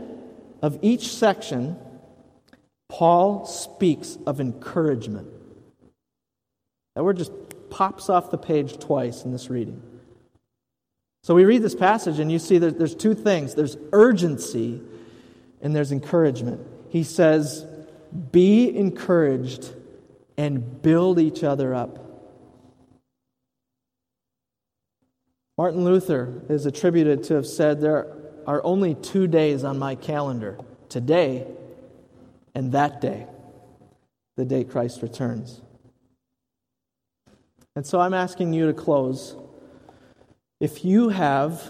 of 0.62 0.78
each 0.82 1.08
section, 1.08 1.76
Paul 2.88 3.46
speaks 3.46 4.18
of 4.26 4.40
encouragement. 4.40 5.28
That 6.94 7.04
word 7.04 7.18
just 7.18 7.32
pops 7.76 8.08
off 8.08 8.30
the 8.30 8.38
page 8.38 8.78
twice 8.78 9.24
in 9.26 9.32
this 9.32 9.50
reading. 9.50 9.82
So 11.22 11.34
we 11.34 11.44
read 11.44 11.62
this 11.62 11.74
passage, 11.74 12.18
and 12.18 12.32
you 12.32 12.38
see 12.38 12.56
that 12.56 12.78
there's 12.78 12.94
two 12.94 13.14
things 13.14 13.54
there's 13.54 13.76
urgency 13.92 14.80
and 15.60 15.76
there's 15.76 15.92
encouragement. 15.92 16.66
He 16.88 17.02
says, 17.02 17.66
Be 18.32 18.74
encouraged 18.74 19.74
and 20.38 20.80
build 20.80 21.18
each 21.18 21.44
other 21.44 21.74
up. 21.74 21.98
Martin 25.58 25.84
Luther 25.84 26.42
is 26.48 26.64
attributed 26.64 27.24
to 27.24 27.34
have 27.34 27.46
said, 27.46 27.82
There 27.82 28.06
are 28.46 28.64
only 28.64 28.94
two 28.94 29.26
days 29.26 29.64
on 29.64 29.78
my 29.78 29.96
calendar 29.96 30.58
today 30.88 31.46
and 32.54 32.72
that 32.72 33.02
day, 33.02 33.26
the 34.36 34.46
day 34.46 34.64
Christ 34.64 35.02
returns. 35.02 35.60
And 37.76 37.86
so 37.86 38.00
I'm 38.00 38.14
asking 38.14 38.54
you 38.54 38.66
to 38.66 38.72
close. 38.72 39.36
If 40.58 40.84
you 40.84 41.10
have 41.10 41.62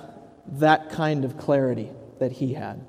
that 0.47 0.91
kind 0.91 1.25
of 1.25 1.37
clarity 1.37 1.91
that 2.21 2.31
he 2.31 2.55
had, 2.55 2.87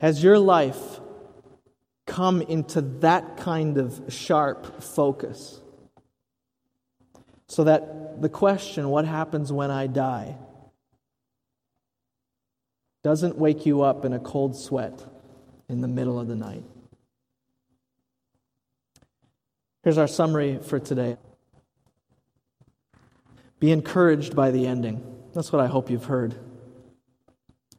has 0.00 0.22
your 0.22 0.38
life 0.40 1.00
come 2.06 2.42
into 2.42 2.80
that 2.80 3.36
kind 3.36 3.78
of 3.78 4.12
sharp 4.12 4.82
focus? 4.82 5.60
So 7.46 7.62
that 7.64 8.20
the 8.20 8.28
question, 8.28 8.88
what 8.88 9.04
happens 9.04 9.52
when 9.52 9.70
I 9.70 9.86
die, 9.86 10.36
doesn't 13.04 13.38
wake 13.38 13.64
you 13.64 13.82
up 13.82 14.04
in 14.04 14.12
a 14.12 14.18
cold 14.18 14.56
sweat 14.56 15.06
in 15.68 15.82
the 15.82 15.88
middle 15.88 16.18
of 16.18 16.26
the 16.26 16.34
night. 16.34 16.64
Here's 19.84 19.98
our 19.98 20.08
summary 20.08 20.58
for 20.58 20.80
today 20.80 21.18
Be 23.60 23.70
encouraged 23.70 24.34
by 24.34 24.50
the 24.50 24.66
ending. 24.66 25.04
That's 25.34 25.52
what 25.52 25.60
I 25.60 25.66
hope 25.66 25.90
you've 25.90 26.06
heard. 26.06 26.34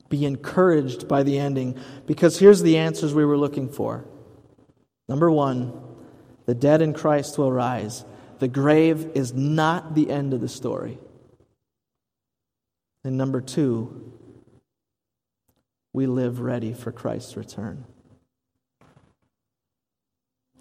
Be 0.07 0.23
encouraged 0.23 1.07
by 1.07 1.23
the 1.23 1.39
ending 1.39 1.77
because 2.05 2.37
here's 2.37 2.61
the 2.61 2.77
answers 2.77 3.13
we 3.13 3.25
were 3.25 3.37
looking 3.37 3.69
for. 3.69 4.05
Number 5.09 5.31
one, 5.31 5.73
the 6.45 6.53
dead 6.53 6.83
in 6.83 6.93
Christ 6.93 7.39
will 7.39 7.51
rise. 7.51 8.05
The 8.37 8.47
grave 8.47 9.11
is 9.15 9.33
not 9.33 9.95
the 9.95 10.11
end 10.11 10.33
of 10.33 10.41
the 10.41 10.47
story. 10.47 10.99
And 13.03 13.17
number 13.17 13.41
two, 13.41 14.13
we 15.91 16.05
live 16.05 16.39
ready 16.39 16.73
for 16.73 16.91
Christ's 16.91 17.35
return. 17.35 17.85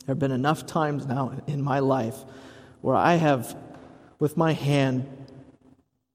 There 0.05 0.15
have 0.15 0.19
been 0.19 0.33
enough 0.33 0.67
times 0.67 1.07
now 1.07 1.33
in 1.47 1.63
my 1.63 1.79
life 1.79 2.17
where 2.83 2.97
I 2.97 3.15
have, 3.15 3.57
with 4.19 4.37
my 4.37 4.53
hand, 4.53 5.09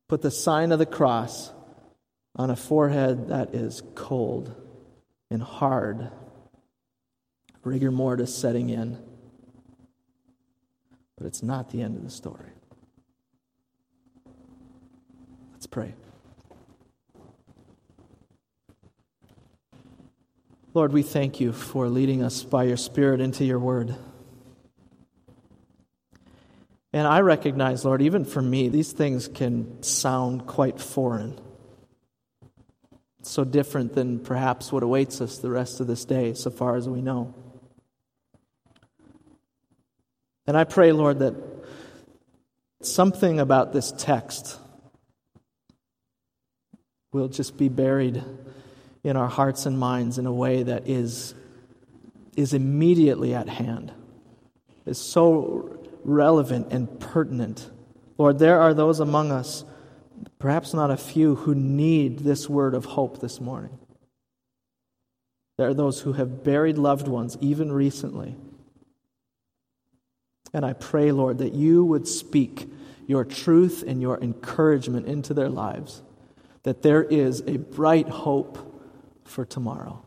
put 0.08 0.21
the 0.21 0.30
sign 0.30 0.71
of 0.71 0.78
the 0.78 0.86
cross 0.86 1.52
on 2.36 2.52
a 2.52 2.56
forehead 2.56 3.30
that 3.30 3.56
is 3.56 3.82
cold 3.95 4.56
and 5.32 5.41
hard, 5.41 6.12
rigor 7.63 7.91
mortis 7.91 8.36
setting 8.36 8.69
in. 8.69 8.99
But 11.17 11.25
it's 11.25 11.41
not 11.41 11.71
the 11.71 11.82
end 11.82 11.97
of 11.97 12.04
the 12.04 12.12
story. 12.12 12.52
Let's 15.54 15.67
pray. 15.67 15.95
Lord, 20.80 20.94
we 20.94 21.04
thank 21.04 21.42
you 21.42 21.52
for 21.52 21.89
leading 21.89 22.24
us 22.24 22.42
by 22.42 22.63
your 22.63 22.78
Spirit 22.78 23.20
into 23.20 23.44
your 23.44 23.60
word. 23.60 23.94
And 26.94 27.06
I 27.06 27.20
recognize, 27.20 27.84
Lord, 27.84 28.02
even 28.02 28.24
for 28.24 28.42
me, 28.42 28.70
these 28.70 28.94
things 28.94 29.28
can 29.28 29.84
sound 29.84 30.48
quite 30.48 30.80
foreign. 30.80 31.38
So 33.24 33.44
different 33.44 33.94
than 33.94 34.20
perhaps 34.20 34.72
what 34.72 34.82
awaits 34.82 35.20
us 35.20 35.39
the 35.39 35.50
rest 35.50 35.82
of 35.82 35.88
this 35.88 36.06
day, 36.06 36.34
so 36.34 36.50
far 36.50 36.78
as 36.78 36.88
we 36.88 37.02
know. 37.02 37.36
And 40.48 40.56
I 40.56 40.63
pray, 40.63 40.94
Lord, 40.94 41.20
that 41.20 41.36
something 42.82 43.42
about 43.42 43.74
this 43.74 43.92
text 43.98 44.58
will 47.12 47.28
just 47.28 47.58
be 47.58 47.68
buried 47.68 48.24
in 49.04 49.16
our 49.16 49.28
hearts 49.28 49.66
and 49.66 49.80
minds 49.80 50.18
in 50.18 50.26
a 50.26 50.34
way 50.34 50.64
that 50.64 50.88
is, 50.88 51.34
is 52.36 52.54
immediately 52.54 53.34
at 53.34 53.48
hand, 53.48 53.92
is 54.86 54.98
so 54.98 55.80
relevant 56.04 56.72
and 56.72 57.00
pertinent. 57.00 57.70
Lord, 58.18 58.40
there 58.40 58.60
are 58.60 58.74
those 58.74 59.00
among 59.00 59.32
us, 59.32 59.64
perhaps 60.38 60.74
not 60.74 60.92
a 60.92 60.98
few, 60.98 61.36
who 61.36 61.56
need 61.56 62.20
this 62.20 62.50
word 62.50 62.74
of 62.74 62.86
hope 62.86 63.22
this 63.22 63.40
morning. 63.40 63.78
There 65.58 65.68
are 65.68 65.74
those 65.74 66.02
who 66.02 66.14
have 66.14 66.44
buried 66.44 66.78
loved 66.78 67.08
ones, 67.08 67.38
even 67.42 67.72
recently. 67.72 68.36
And 70.54 70.66
I 70.66 70.74
pray, 70.74 71.12
Lord, 71.12 71.38
that 71.40 71.54
you 71.54 71.86
would 71.86 72.08
speak 72.08 72.70
your 73.08 73.26
truth 73.26 73.84
and 73.86 74.02
your 74.02 74.20
encouragement 74.20 75.08
into 75.08 75.34
their 75.34 75.50
lives, 75.50 76.02
that 76.64 76.82
there 76.82 77.04
is 77.04 77.42
a 77.42 77.58
bright 77.58 78.08
hope 78.08 78.69
for 79.30 79.46
tomorrow 79.46 80.04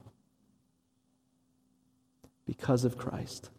because 2.46 2.84
of 2.84 2.98
Christ. 2.98 3.50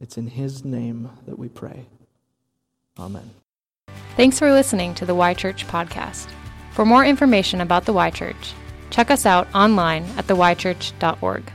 It's 0.00 0.18
in 0.18 0.26
His 0.26 0.64
name 0.64 1.10
that 1.26 1.38
we 1.38 1.48
pray. 1.48 1.86
Amen. 2.98 3.30
Thanks 4.16 4.38
for 4.38 4.52
listening 4.52 4.94
to 4.94 5.06
the 5.06 5.14
Y 5.14 5.34
Church 5.34 5.66
podcast. 5.66 6.28
For 6.72 6.84
more 6.84 7.04
information 7.04 7.60
about 7.60 7.84
the 7.84 7.92
Y 7.92 8.10
Church, 8.10 8.52
check 8.90 9.10
us 9.10 9.24
out 9.26 9.48
online 9.54 10.04
at 10.16 10.26
theychurch.org. 10.26 11.52